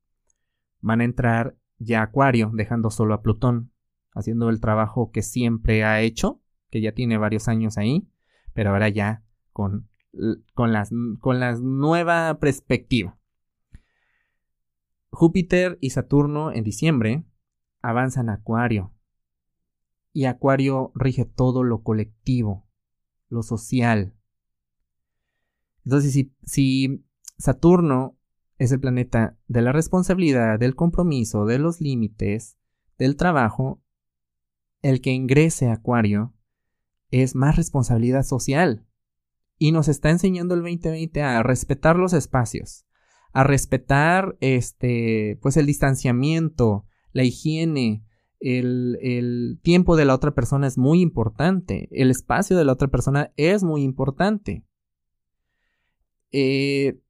Van 0.80 1.02
a 1.02 1.04
entrar 1.04 1.58
ya 1.78 2.00
Acuario, 2.00 2.50
dejando 2.54 2.90
solo 2.90 3.12
a 3.12 3.20
Plutón, 3.20 3.70
haciendo 4.14 4.48
el 4.48 4.60
trabajo 4.60 5.10
que 5.12 5.20
siempre 5.20 5.84
ha 5.84 6.00
hecho, 6.00 6.40
que 6.70 6.80
ya 6.80 6.92
tiene 6.92 7.18
varios 7.18 7.48
años 7.48 7.76
ahí, 7.76 8.08
pero 8.54 8.70
ahora 8.70 8.88
ya 8.88 9.22
con, 9.52 9.90
con, 10.54 10.72
las, 10.72 10.90
con 11.20 11.38
la 11.38 11.54
nueva 11.56 12.38
perspectiva. 12.40 13.18
Júpiter 15.10 15.76
y 15.82 15.90
Saturno 15.90 16.52
en 16.52 16.64
diciembre 16.64 17.26
avanzan 17.82 18.30
a 18.30 18.34
Acuario. 18.34 18.94
Y 20.14 20.24
Acuario 20.24 20.92
rige 20.94 21.26
todo 21.26 21.62
lo 21.62 21.82
colectivo, 21.82 22.66
lo 23.28 23.42
social. 23.42 24.14
Entonces, 25.84 26.12
si, 26.14 26.34
si 26.42 27.04
Saturno 27.40 28.18
es 28.58 28.70
el 28.70 28.80
planeta 28.80 29.38
de 29.48 29.62
la 29.62 29.72
responsabilidad, 29.72 30.58
del 30.58 30.76
compromiso, 30.76 31.46
de 31.46 31.58
los 31.58 31.80
límites, 31.80 32.58
del 32.98 33.16
trabajo, 33.16 33.82
el 34.82 35.00
que 35.00 35.12
ingrese 35.12 35.68
a 35.68 35.74
Acuario 35.74 36.34
es 37.10 37.34
más 37.34 37.56
responsabilidad 37.56 38.22
social. 38.22 38.86
Y 39.58 39.72
nos 39.72 39.88
está 39.88 40.10
enseñando 40.10 40.54
el 40.54 40.60
2020 40.60 41.22
a 41.22 41.42
respetar 41.42 41.96
los 41.96 42.12
espacios, 42.12 42.86
a 43.32 43.44
respetar 43.44 44.36
este, 44.40 45.38
pues 45.40 45.56
el 45.56 45.66
distanciamiento, 45.66 46.86
la 47.12 47.24
higiene, 47.24 48.04
el, 48.40 49.58
tiempo 49.62 49.96
de 49.96 50.04
la 50.04 50.14
otra 50.14 50.34
persona 50.34 50.66
es 50.66 50.76
muy 50.76 51.00
importante, 51.00 51.88
el 51.92 52.10
espacio 52.10 52.56
de 52.56 52.64
la 52.64 52.72
otra 52.72 52.88
persona 52.88 53.32
es 53.36 53.62
muy 53.62 53.82
importante. 53.82 54.64
Eh, 56.32 57.00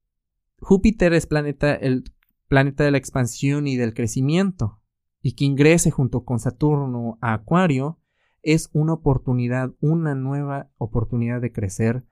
Júpiter 0.61 1.13
es 1.13 1.27
planeta, 1.27 1.75
el 1.75 2.05
planeta 2.49 2.85
de 2.85 2.91
la 2.91 2.99
expansión 2.99 3.67
y 3.67 3.77
del 3.77 3.95
crecimiento, 3.95 4.81
y 5.23 5.33
que 5.33 5.45
ingrese 5.45 5.91
junto 5.91 6.25
con 6.25 6.39
Saturno 6.39 7.19
a 7.21 7.35
Acuario 7.35 7.99
es 8.43 8.71
una 8.73 8.95
oportunidad, 8.95 9.73
una 9.81 10.15
nueva 10.15 10.71
oportunidad 10.79 11.41
de 11.41 11.53
crecer 11.53 12.05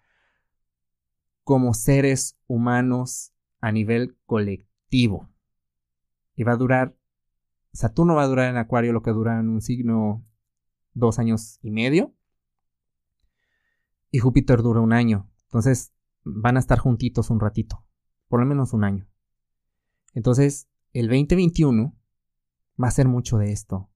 como 1.43 1.73
seres 1.73 2.39
humanos 2.47 3.33
a 3.61 3.73
nivel 3.73 4.17
colectivo. 4.27 5.31
Y 6.37 6.45
va 6.45 6.53
a 6.53 6.57
durar 6.57 6.99
Saturno 7.73 8.15
va 8.15 8.25
a 8.25 8.27
durar 8.27 8.51
en 8.51 8.57
Acuario 8.57 8.93
lo 8.93 9.03
que 9.03 9.13
dura 9.13 9.39
en 9.39 9.49
un 9.49 9.61
signo 9.61 10.25
dos 10.95 11.19
años 11.19 11.59
y 11.63 11.71
medio. 11.71 12.15
Y 14.11 14.19
Júpiter 14.19 14.63
dura 14.63 14.81
un 14.81 14.93
año. 14.93 15.31
Entonces 15.45 15.93
van 16.25 16.57
a 16.57 16.61
estar 16.61 16.79
juntitos 16.79 17.31
un 17.31 17.41
ratito. 17.41 17.85
Por 18.29 18.41
lo 18.41 18.47
menos 18.47 18.73
un 18.73 18.85
año. 18.85 19.07
Entonces, 20.15 20.69
el 20.93 21.07
2021 21.09 21.95
va 22.83 22.89
a 22.89 22.93
ser 22.93 23.09
mucho 23.09 23.39
de 23.39 23.53
esto. 23.53 23.91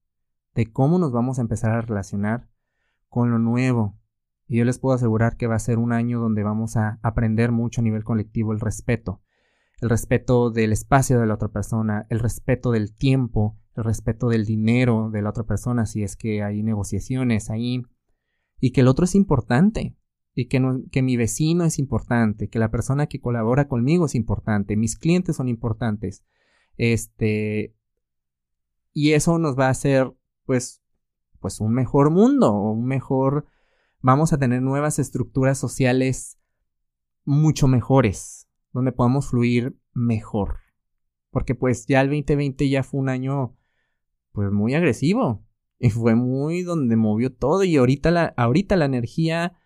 De 0.54 0.70
cómo 0.70 0.98
nos 0.98 1.12
vamos 1.12 1.38
a 1.38 1.42
empezar 1.42 1.72
a 1.72 1.80
relacionar 1.80 2.48
con 3.08 3.30
lo 3.30 3.38
nuevo. 3.38 3.98
Y 4.46 4.58
yo 4.58 4.64
les 4.64 4.78
puedo 4.78 4.94
asegurar 4.94 5.36
que 5.36 5.46
va 5.46 5.54
a 5.54 5.60
ser 5.60 5.78
un 5.78 5.92
año 5.92 6.20
donde 6.20 6.42
vamos 6.42 6.76
a 6.76 6.98
aprender 7.02 7.52
mucho 7.52 7.80
a 7.80 7.84
nivel 7.84 8.04
colectivo 8.04 8.52
el 8.52 8.60
respeto. 8.60 9.22
El 9.80 9.90
respeto 9.90 10.50
del 10.50 10.72
espacio 10.72 11.18
de 11.18 11.26
la 11.26 11.34
otra 11.34 11.48
persona, 11.48 12.06
el 12.08 12.20
respeto 12.20 12.70
del 12.70 12.94
tiempo, 12.94 13.58
el 13.74 13.84
respeto 13.84 14.28
del 14.28 14.44
dinero 14.44 15.10
de 15.10 15.22
la 15.22 15.30
otra 15.30 15.44
persona 15.44 15.86
si 15.86 16.02
es 16.02 16.16
que 16.16 16.42
hay 16.42 16.62
negociaciones 16.62 17.50
ahí. 17.50 17.82
Y 18.60 18.72
que 18.72 18.82
el 18.82 18.88
otro 18.88 19.04
es 19.04 19.14
importante. 19.14 19.96
Y 20.34 20.46
que, 20.46 20.62
que 20.90 21.02
mi 21.02 21.16
vecino 21.16 21.64
es 21.64 21.78
importante, 21.78 22.48
que 22.48 22.58
la 22.58 22.70
persona 22.70 23.06
que 23.06 23.20
colabora 23.20 23.68
conmigo 23.68 24.06
es 24.06 24.14
importante, 24.14 24.76
mis 24.76 24.96
clientes 24.96 25.36
son 25.36 25.48
importantes. 25.48 26.24
Este. 26.76 27.74
Y 28.94 29.12
eso 29.12 29.38
nos 29.38 29.58
va 29.58 29.66
a 29.66 29.70
hacer, 29.70 30.12
pues, 30.44 30.82
pues 31.40 31.60
un 31.60 31.72
mejor 31.72 32.10
mundo, 32.10 32.52
un 32.52 32.84
mejor 32.84 33.46
vamos 34.02 34.32
a 34.32 34.38
tener 34.38 34.60
nuevas 34.60 34.98
estructuras 34.98 35.58
sociales 35.58 36.38
mucho 37.24 37.68
mejores, 37.68 38.48
donde 38.72 38.92
podamos 38.92 39.28
fluir 39.30 39.78
mejor. 39.94 40.58
Porque 41.30 41.54
pues 41.54 41.86
ya 41.86 42.00
el 42.02 42.08
2020 42.08 42.68
ya 42.68 42.82
fue 42.82 43.00
un 43.00 43.08
año 43.08 43.56
pues 44.32 44.50
muy 44.50 44.74
agresivo 44.74 45.46
y 45.78 45.90
fue 45.90 46.14
muy 46.14 46.62
donde 46.62 46.96
movió 46.96 47.32
todo 47.32 47.64
y 47.64 47.76
ahorita 47.76 48.10
la, 48.10 48.34
ahorita 48.36 48.76
la 48.76 48.84
energía 48.84 49.58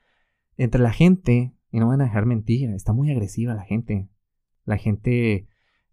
entre 0.57 0.81
la 0.81 0.93
gente, 0.93 1.55
y 1.71 1.81
no 1.81 1.89
van 1.89 2.01
a 2.01 2.05
dejar 2.05 2.27
mentir, 2.27 2.71
está 2.71 2.93
muy 2.93 3.11
agresiva 3.11 3.55
la 3.55 3.65
gente. 3.65 4.09
La 4.65 4.79
gente, 4.79 5.49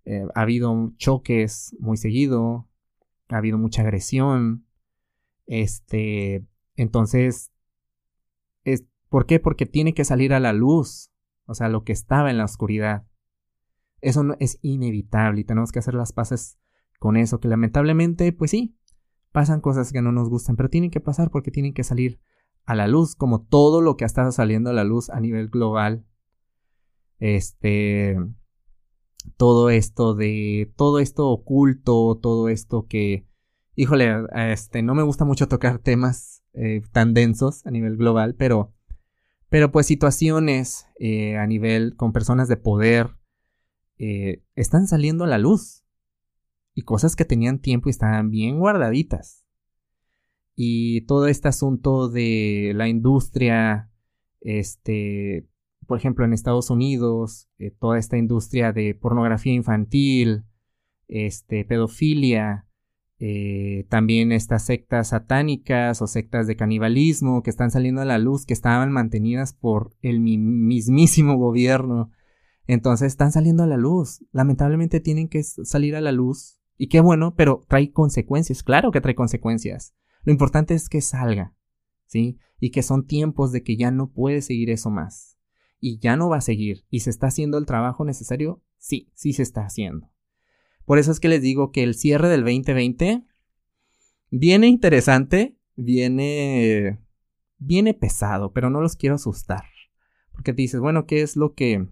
eh, 0.06 0.26
ha 0.36 0.42
habido 0.42 0.94
choques 0.98 1.76
muy 1.80 1.98
seguido, 1.98 2.68
ha 3.30 3.38
habido 3.38 3.58
mucha 3.58 3.82
agresión, 3.82 4.66
este, 5.46 6.46
entonces 6.76 7.54
¿Por 9.14 9.28
qué? 9.28 9.40
Porque 9.40 9.68
tiene 9.68 9.94
que 9.94 10.06
salir 10.06 10.34
a 10.34 10.40
la 10.40 10.54
luz, 10.54 11.12
o 11.46 11.54
sea, 11.54 11.70
lo 11.70 11.84
que 11.84 11.92
estaba 11.94 12.32
en 12.32 12.40
la 12.40 12.46
oscuridad. 12.46 13.06
Eso 14.02 14.24
no, 14.24 14.36
es 14.40 14.58
inevitable 14.64 15.42
y 15.42 15.44
tenemos 15.44 15.72
que 15.72 15.78
hacer 15.78 15.94
las 15.94 16.14
paces 16.14 16.58
con 16.98 17.16
eso, 17.16 17.40
que 17.40 17.48
lamentablemente, 17.48 18.34
pues 18.34 18.50
sí, 18.50 18.76
pasan 19.32 19.62
cosas 19.62 19.94
que 19.94 20.02
no 20.02 20.12
nos 20.12 20.30
gustan, 20.30 20.56
pero 20.56 20.72
tienen 20.72 20.90
que 20.90 21.00
pasar 21.00 21.30
porque 21.30 21.52
tienen 21.52 21.76
que 21.76 21.84
salir 21.84 22.20
a 22.66 22.76
la 22.76 22.88
luz, 22.88 23.16
como 23.16 23.42
todo 23.42 23.82
lo 23.82 23.98
que 23.98 24.06
estado 24.06 24.32
saliendo 24.32 24.70
a 24.70 24.74
la 24.74 24.84
luz 24.84 25.10
a 25.10 25.20
nivel 25.20 25.50
global. 25.50 26.06
Este, 27.20 28.18
todo 29.38 29.70
esto 29.70 30.16
de, 30.16 30.72
todo 30.76 31.00
esto 31.00 31.30
oculto, 31.30 32.20
todo 32.22 32.50
esto 32.50 32.88
que, 32.88 33.28
híjole, 33.76 34.26
este, 34.52 34.82
no 34.82 34.96
me 34.96 35.04
gusta 35.04 35.26
mucho 35.26 35.48
tocar 35.48 35.80
temas 35.80 36.44
eh, 36.54 36.82
tan 36.92 37.14
densos 37.14 37.66
a 37.66 37.72
nivel 37.72 37.98
global, 37.98 38.36
pero 38.36 38.74
pero 39.54 39.72
pues 39.72 39.86
situaciones 39.86 40.88
eh, 40.98 41.38
a 41.38 41.46
nivel 41.46 41.96
con 41.96 42.12
personas 42.12 42.48
de 42.48 42.58
poder 42.58 43.12
eh, 44.00 44.44
están 44.56 44.88
saliendo 44.88 45.26
a 45.26 45.28
la 45.28 45.38
luz. 45.38 45.86
Y 46.74 46.82
cosas 46.82 47.16
que 47.16 47.24
tenían 47.24 47.60
tiempo 47.60 47.88
y 47.88 47.92
estaban 47.92 48.32
bien 48.32 48.58
guardaditas. 48.58 49.43
Y 50.56 51.02
todo 51.02 51.28
este 51.28 51.48
asunto 51.48 52.10
de 52.10 52.74
la 52.76 52.88
industria, 52.88 53.90
este, 54.42 55.48
por 55.88 55.98
ejemplo, 55.98 56.26
en 56.26 56.34
Estados 56.34 56.70
Unidos, 56.70 57.50
eh, 57.58 57.72
toda 57.72 57.98
esta 57.98 58.18
industria 58.18 58.72
de 58.72 58.94
pornografía 58.96 59.54
infantil, 59.54 60.44
este, 61.08 61.66
pedofilia, 61.66 62.66
eh, 63.26 63.86
también 63.90 64.34
estas 64.34 64.66
sectas 64.66 65.10
satánicas 65.10 66.02
o 66.02 66.08
sectas 66.08 66.46
de 66.46 66.58
canibalismo 66.58 67.42
que 67.42 67.52
están 67.52 67.72
saliendo 67.72 68.02
a 68.02 68.06
la 68.06 68.18
luz, 68.18 68.46
que 68.46 68.54
estaban 68.54 68.92
mantenidas 68.92 69.54
por 69.54 69.96
el 70.02 70.20
mismísimo 70.20 71.38
gobierno. 71.38 72.12
Entonces 72.68 73.08
están 73.08 73.32
saliendo 73.32 73.64
a 73.64 73.68
la 73.68 73.78
luz. 73.78 74.26
Lamentablemente 74.32 75.00
tienen 75.00 75.30
que 75.30 75.44
salir 75.44 75.96
a 75.96 76.02
la 76.02 76.12
luz. 76.12 76.60
Y 76.78 76.88
qué 76.88 77.00
bueno, 77.00 77.34
pero 77.36 77.64
trae 77.68 77.92
consecuencias. 77.92 78.64
Claro 78.64 78.92
que 78.92 79.02
trae 79.02 79.16
consecuencias. 79.16 79.94
Lo 80.24 80.32
importante 80.32 80.74
es 80.74 80.90
que 80.90 81.02
salga. 81.02 81.56
¿Sí? 82.06 82.38
Y 82.60 82.72
que 82.72 82.84
son 82.84 83.08
tiempos 83.08 83.52
de 83.52 83.64
que 83.64 83.76
ya 83.76 83.92
no 83.92 84.12
puede 84.12 84.42
seguir 84.42 84.70
eso 84.70 84.90
más. 84.90 85.38
Y 85.80 86.00
ya 86.00 86.16
no 86.16 86.30
va 86.30 86.38
a 86.38 86.42
seguir. 86.42 86.86
¿Y 86.90 87.02
se 87.02 87.10
está 87.10 87.28
haciendo 87.28 87.58
el 87.58 87.66
trabajo 87.66 88.06
necesario? 88.06 88.62
Sí, 88.78 89.12
sí 89.16 89.34
se 89.34 89.44
está 89.44 89.66
haciendo. 89.66 90.12
Por 90.86 91.00
eso 91.00 91.12
es 91.12 91.20
que 91.20 91.30
les 91.30 91.42
digo 91.42 91.72
que 91.72 91.84
el 91.84 91.96
cierre 91.96 92.30
del 92.30 92.42
2020 92.42 93.24
viene 94.30 94.68
interesante, 94.68 95.58
viene 95.76 97.00
viene 97.58 97.94
pesado, 97.94 98.52
pero 98.52 98.70
no 98.70 98.82
los 98.82 98.96
quiero 98.96 99.16
asustar. 99.16 99.64
Porque 100.32 100.54
te 100.54 100.62
dices, 100.62 100.80
bueno, 100.80 101.06
¿qué 101.06 101.22
es 101.22 101.36
lo 101.36 101.54
que 101.54 101.88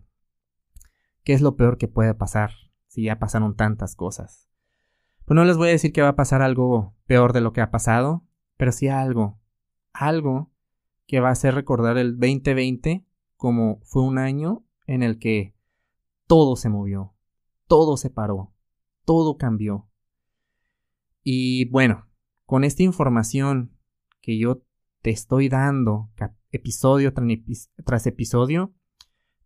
qué 1.23 1.33
es 1.33 1.41
lo 1.41 1.55
peor 1.55 1.77
que 1.77 1.87
puede 1.87 2.13
pasar 2.13 2.51
si 2.87 3.03
ya 3.03 3.19
pasaron 3.19 3.55
tantas 3.55 3.95
cosas? 3.95 4.50
Pues 5.25 5.35
no 5.35 5.45
les 5.45 5.57
voy 5.57 5.69
a 5.69 5.71
decir 5.71 5.93
que 5.93 6.01
va 6.01 6.09
a 6.09 6.15
pasar 6.15 6.41
algo 6.41 6.95
peor 7.05 7.33
de 7.33 7.41
lo 7.41 7.53
que 7.53 7.61
ha 7.61 7.71
pasado, 7.71 8.23
pero 8.57 8.71
sí 8.71 8.87
algo, 8.87 9.39
algo 9.93 10.51
que 11.07 11.19
va 11.19 11.29
a 11.29 11.33
hacer 11.33 11.55
recordar 11.55 11.97
el 11.97 12.19
2020 12.19 13.05
como 13.35 13.79
fue 13.83 14.03
un 14.03 14.17
año 14.17 14.63
en 14.87 15.03
el 15.03 15.19
que 15.19 15.55
todo 16.27 16.55
se 16.55 16.69
movió, 16.69 17.13
todo 17.67 17.97
se 17.97 18.09
paró, 18.09 18.53
todo 19.05 19.37
cambió. 19.37 19.89
Y 21.23 21.65
bueno, 21.69 22.07
con 22.45 22.63
esta 22.63 22.83
información 22.83 23.77
que 24.21 24.37
yo 24.37 24.61
te 25.01 25.09
estoy 25.09 25.49
dando 25.49 26.09
episodio 26.51 27.13
tras 27.83 28.07
episodio, 28.07 28.73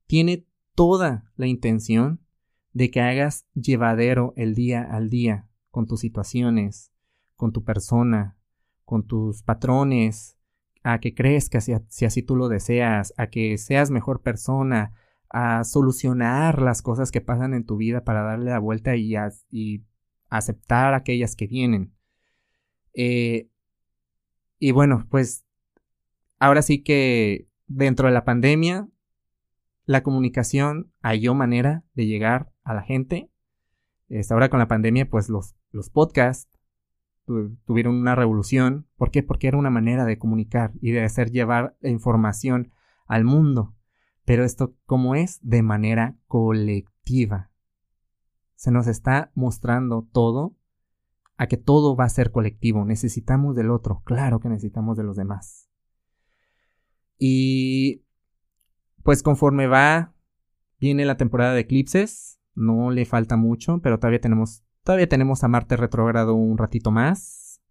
tiene 0.07 0.45
toda 0.75 1.31
la 1.35 1.47
intención 1.47 2.21
de 2.73 2.91
que 2.91 3.01
hagas 3.01 3.47
llevadero 3.53 4.33
el 4.35 4.53
día 4.53 4.83
al 4.83 5.09
día 5.09 5.47
con 5.75 5.87
tus 5.87 5.99
situaciones, 5.99 6.93
con 7.35 7.51
tu 7.51 7.65
persona, 7.65 8.37
con 8.85 9.05
tus 9.05 9.43
patrones, 9.43 10.37
a 10.83 11.01
que 11.01 11.13
crezcas 11.13 11.69
si 11.89 12.05
así 12.05 12.23
tú 12.23 12.37
lo 12.37 12.47
deseas, 12.47 13.13
a 13.17 13.27
que 13.27 13.57
seas 13.57 13.91
mejor 13.91 14.21
persona, 14.21 14.93
a 15.29 15.65
solucionar 15.65 16.61
las 16.61 16.81
cosas 16.81 17.11
que 17.11 17.19
pasan 17.19 17.53
en 17.53 17.65
tu 17.65 17.75
vida 17.75 18.05
para 18.05 18.21
darle 18.21 18.51
la 18.51 18.59
vuelta 18.59 18.95
y, 18.95 19.15
aceptar 20.29 20.93
aquellas 20.93 21.35
que 21.35 21.47
vienen. 21.47 21.93
Eh, 22.93 23.49
y 24.59 24.71
bueno, 24.71 25.05
pues 25.11 25.45
ahora 26.39 26.61
sí 26.61 26.83
que 26.83 27.49
dentro 27.67 28.07
de 28.07 28.13
la 28.13 28.23
pandemia, 28.23 28.87
la 29.85 30.03
comunicación 30.03 30.93
halló 31.01 31.33
manera 31.33 31.83
de 31.95 32.05
llegar 32.05 32.53
a 32.63 32.73
la 32.73 32.81
gente. 32.81 33.29
Este, 34.07 34.33
ahora 34.33 34.49
con 34.49 34.59
la 34.59 34.67
pandemia, 34.67 35.09
pues 35.09 35.29
los, 35.29 35.55
los 35.71 35.89
podcasts 35.89 36.49
tuvieron 37.65 37.95
una 37.95 38.15
revolución. 38.15 38.87
¿Por 38.97 39.11
qué? 39.11 39.23
Porque 39.23 39.47
era 39.47 39.57
una 39.57 39.69
manera 39.69 40.05
de 40.05 40.17
comunicar 40.19 40.73
y 40.81 40.91
de 40.91 41.03
hacer 41.03 41.31
llevar 41.31 41.75
información 41.81 42.71
al 43.07 43.23
mundo. 43.23 43.75
Pero 44.25 44.43
esto, 44.43 44.75
¿cómo 44.85 45.15
es? 45.15 45.39
De 45.41 45.61
manera 45.61 46.17
colectiva. 46.27 47.51
Se 48.55 48.71
nos 48.71 48.87
está 48.87 49.31
mostrando 49.35 50.07
todo 50.11 50.55
a 51.37 51.47
que 51.47 51.57
todo 51.57 51.95
va 51.95 52.05
a 52.05 52.09
ser 52.09 52.31
colectivo. 52.31 52.85
Necesitamos 52.85 53.55
del 53.55 53.71
otro. 53.71 54.01
Claro 54.05 54.39
que 54.39 54.49
necesitamos 54.49 54.97
de 54.97 55.03
los 55.03 55.15
demás. 55.15 55.69
Y 57.17 58.03
pues 59.03 59.21
conforme 59.21 59.67
va, 59.67 60.13
viene 60.79 61.05
la 61.05 61.17
temporada 61.17 61.53
de 61.53 61.61
eclipses. 61.61 62.39
No 62.55 62.89
le 62.91 63.05
falta 63.05 63.37
mucho, 63.37 63.79
pero 63.79 63.99
todavía 63.99 64.21
tenemos, 64.21 64.63
todavía 64.83 65.07
tenemos 65.07 65.43
a 65.43 65.47
Marte 65.47 65.77
retrógrado 65.77 66.33
un 66.33 66.57
ratito 66.57 66.91
más. 66.91 67.61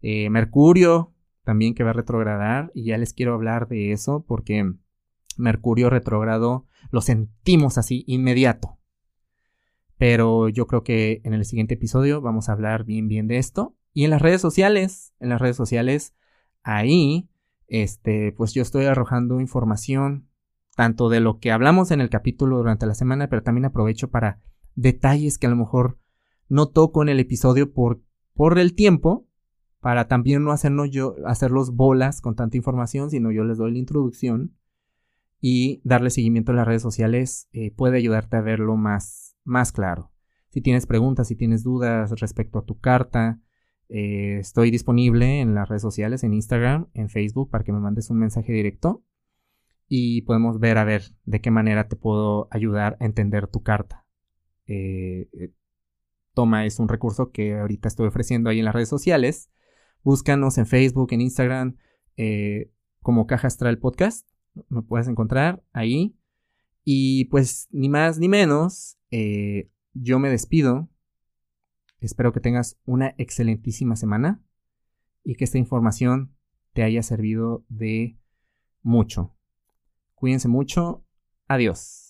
Eh, 0.00 0.30
Mercurio 0.30 1.14
también 1.44 1.74
que 1.74 1.84
va 1.84 1.90
a 1.90 1.94
retrogradar. 1.94 2.72
Y 2.74 2.84
ya 2.84 2.98
les 2.98 3.12
quiero 3.12 3.34
hablar 3.34 3.68
de 3.68 3.92
eso 3.92 4.24
porque 4.26 4.72
Mercurio 5.36 5.90
retrógrado 5.90 6.66
lo 6.90 7.00
sentimos 7.00 7.78
así 7.78 8.04
inmediato. 8.06 8.78
Pero 9.96 10.48
yo 10.48 10.66
creo 10.66 10.82
que 10.82 11.20
en 11.24 11.34
el 11.34 11.44
siguiente 11.44 11.74
episodio 11.74 12.20
vamos 12.20 12.48
a 12.48 12.52
hablar 12.52 12.84
bien 12.84 13.08
bien 13.08 13.28
de 13.28 13.38
esto. 13.38 13.76
Y 13.92 14.04
en 14.04 14.10
las 14.10 14.22
redes 14.22 14.40
sociales, 14.40 15.14
en 15.20 15.28
las 15.28 15.40
redes 15.40 15.56
sociales, 15.56 16.14
ahí, 16.64 17.28
este, 17.68 18.32
pues 18.32 18.52
yo 18.52 18.62
estoy 18.62 18.86
arrojando 18.86 19.40
información, 19.40 20.28
tanto 20.74 21.08
de 21.08 21.20
lo 21.20 21.38
que 21.38 21.52
hablamos 21.52 21.90
en 21.90 22.00
el 22.00 22.08
capítulo 22.08 22.56
durante 22.56 22.86
la 22.86 22.94
semana, 22.94 23.28
pero 23.28 23.42
también 23.42 23.64
aprovecho 23.64 24.10
para 24.10 24.40
detalles 24.74 25.38
que 25.38 25.46
a 25.46 25.50
lo 25.50 25.56
mejor 25.56 25.98
no 26.48 26.68
toco 26.68 27.02
en 27.02 27.08
el 27.08 27.20
episodio 27.20 27.72
por, 27.72 28.02
por 28.34 28.58
el 28.58 28.74
tiempo, 28.74 29.26
para 29.80 30.08
también 30.08 30.42
no 30.44 30.52
hacernos 30.52 30.90
yo, 30.90 31.16
hacerlos 31.26 31.74
bolas 31.74 32.20
con 32.20 32.34
tanta 32.34 32.56
información, 32.56 33.10
sino 33.10 33.30
yo 33.30 33.44
les 33.44 33.58
doy 33.58 33.72
la 33.72 33.78
introducción 33.78 34.56
y 35.40 35.80
darle 35.84 36.10
seguimiento 36.10 36.52
a 36.52 36.54
las 36.54 36.66
redes 36.66 36.82
sociales 36.82 37.48
eh, 37.52 37.70
puede 37.70 37.98
ayudarte 37.98 38.36
a 38.36 38.40
verlo 38.40 38.76
más, 38.76 39.36
más 39.44 39.72
claro. 39.72 40.10
Si 40.50 40.60
tienes 40.60 40.86
preguntas, 40.86 41.28
si 41.28 41.36
tienes 41.36 41.62
dudas 41.62 42.12
respecto 42.20 42.58
a 42.58 42.64
tu 42.64 42.78
carta, 42.78 43.40
Eh, 43.90 44.38
estoy 44.40 44.70
disponible 44.70 45.42
en 45.42 45.54
las 45.54 45.68
redes 45.68 45.82
sociales, 45.82 46.24
en 46.24 46.32
Instagram, 46.32 46.88
en 46.94 47.10
Facebook, 47.10 47.50
para 47.50 47.64
que 47.64 47.72
me 47.72 47.80
mandes 47.80 48.08
un 48.08 48.18
mensaje 48.18 48.50
directo 48.50 49.04
y 49.88 50.22
podemos 50.22 50.58
ver 50.58 50.78
a 50.78 50.84
ver 50.84 51.02
de 51.24 51.40
qué 51.40 51.50
manera 51.50 51.88
te 51.88 51.96
puedo 51.96 52.48
ayudar 52.50 52.96
a 53.00 53.04
entender 53.04 53.46
tu 53.46 53.62
carta. 53.62 54.06
Eh, 54.66 55.28
eh, 55.32 55.52
toma 56.32 56.66
es 56.66 56.78
un 56.78 56.88
recurso 56.88 57.30
que 57.30 57.58
ahorita 57.58 57.88
estoy 57.88 58.06
ofreciendo 58.08 58.50
ahí 58.50 58.58
en 58.58 58.64
las 58.64 58.74
redes 58.74 58.88
sociales. 58.88 59.50
Búscanos 60.02 60.58
en 60.58 60.66
Facebook, 60.66 61.12
en 61.12 61.20
Instagram, 61.20 61.76
como 63.00 63.26
Caja 63.26 63.46
Astral 63.46 63.78
Podcast. 63.78 64.28
Me 64.68 64.82
puedes 64.82 65.08
encontrar 65.08 65.62
ahí. 65.72 66.16
Y 66.84 67.26
pues 67.26 67.68
ni 67.70 67.88
más 67.88 68.18
ni 68.18 68.28
menos, 68.28 68.98
yo 69.94 70.18
me 70.18 70.28
despido 70.28 70.90
Espero 72.04 72.34
que 72.34 72.40
tengas 72.40 72.78
una 72.84 73.14
excelentísima 73.16 73.96
semana 73.96 74.42
y 75.24 75.36
que 75.36 75.44
esta 75.44 75.56
información 75.56 76.36
te 76.74 76.82
haya 76.82 77.02
servido 77.02 77.64
de 77.70 78.18
mucho. 78.82 79.33
Cuídense 80.24 80.48
mucho. 80.48 81.04
Adiós. 81.46 82.03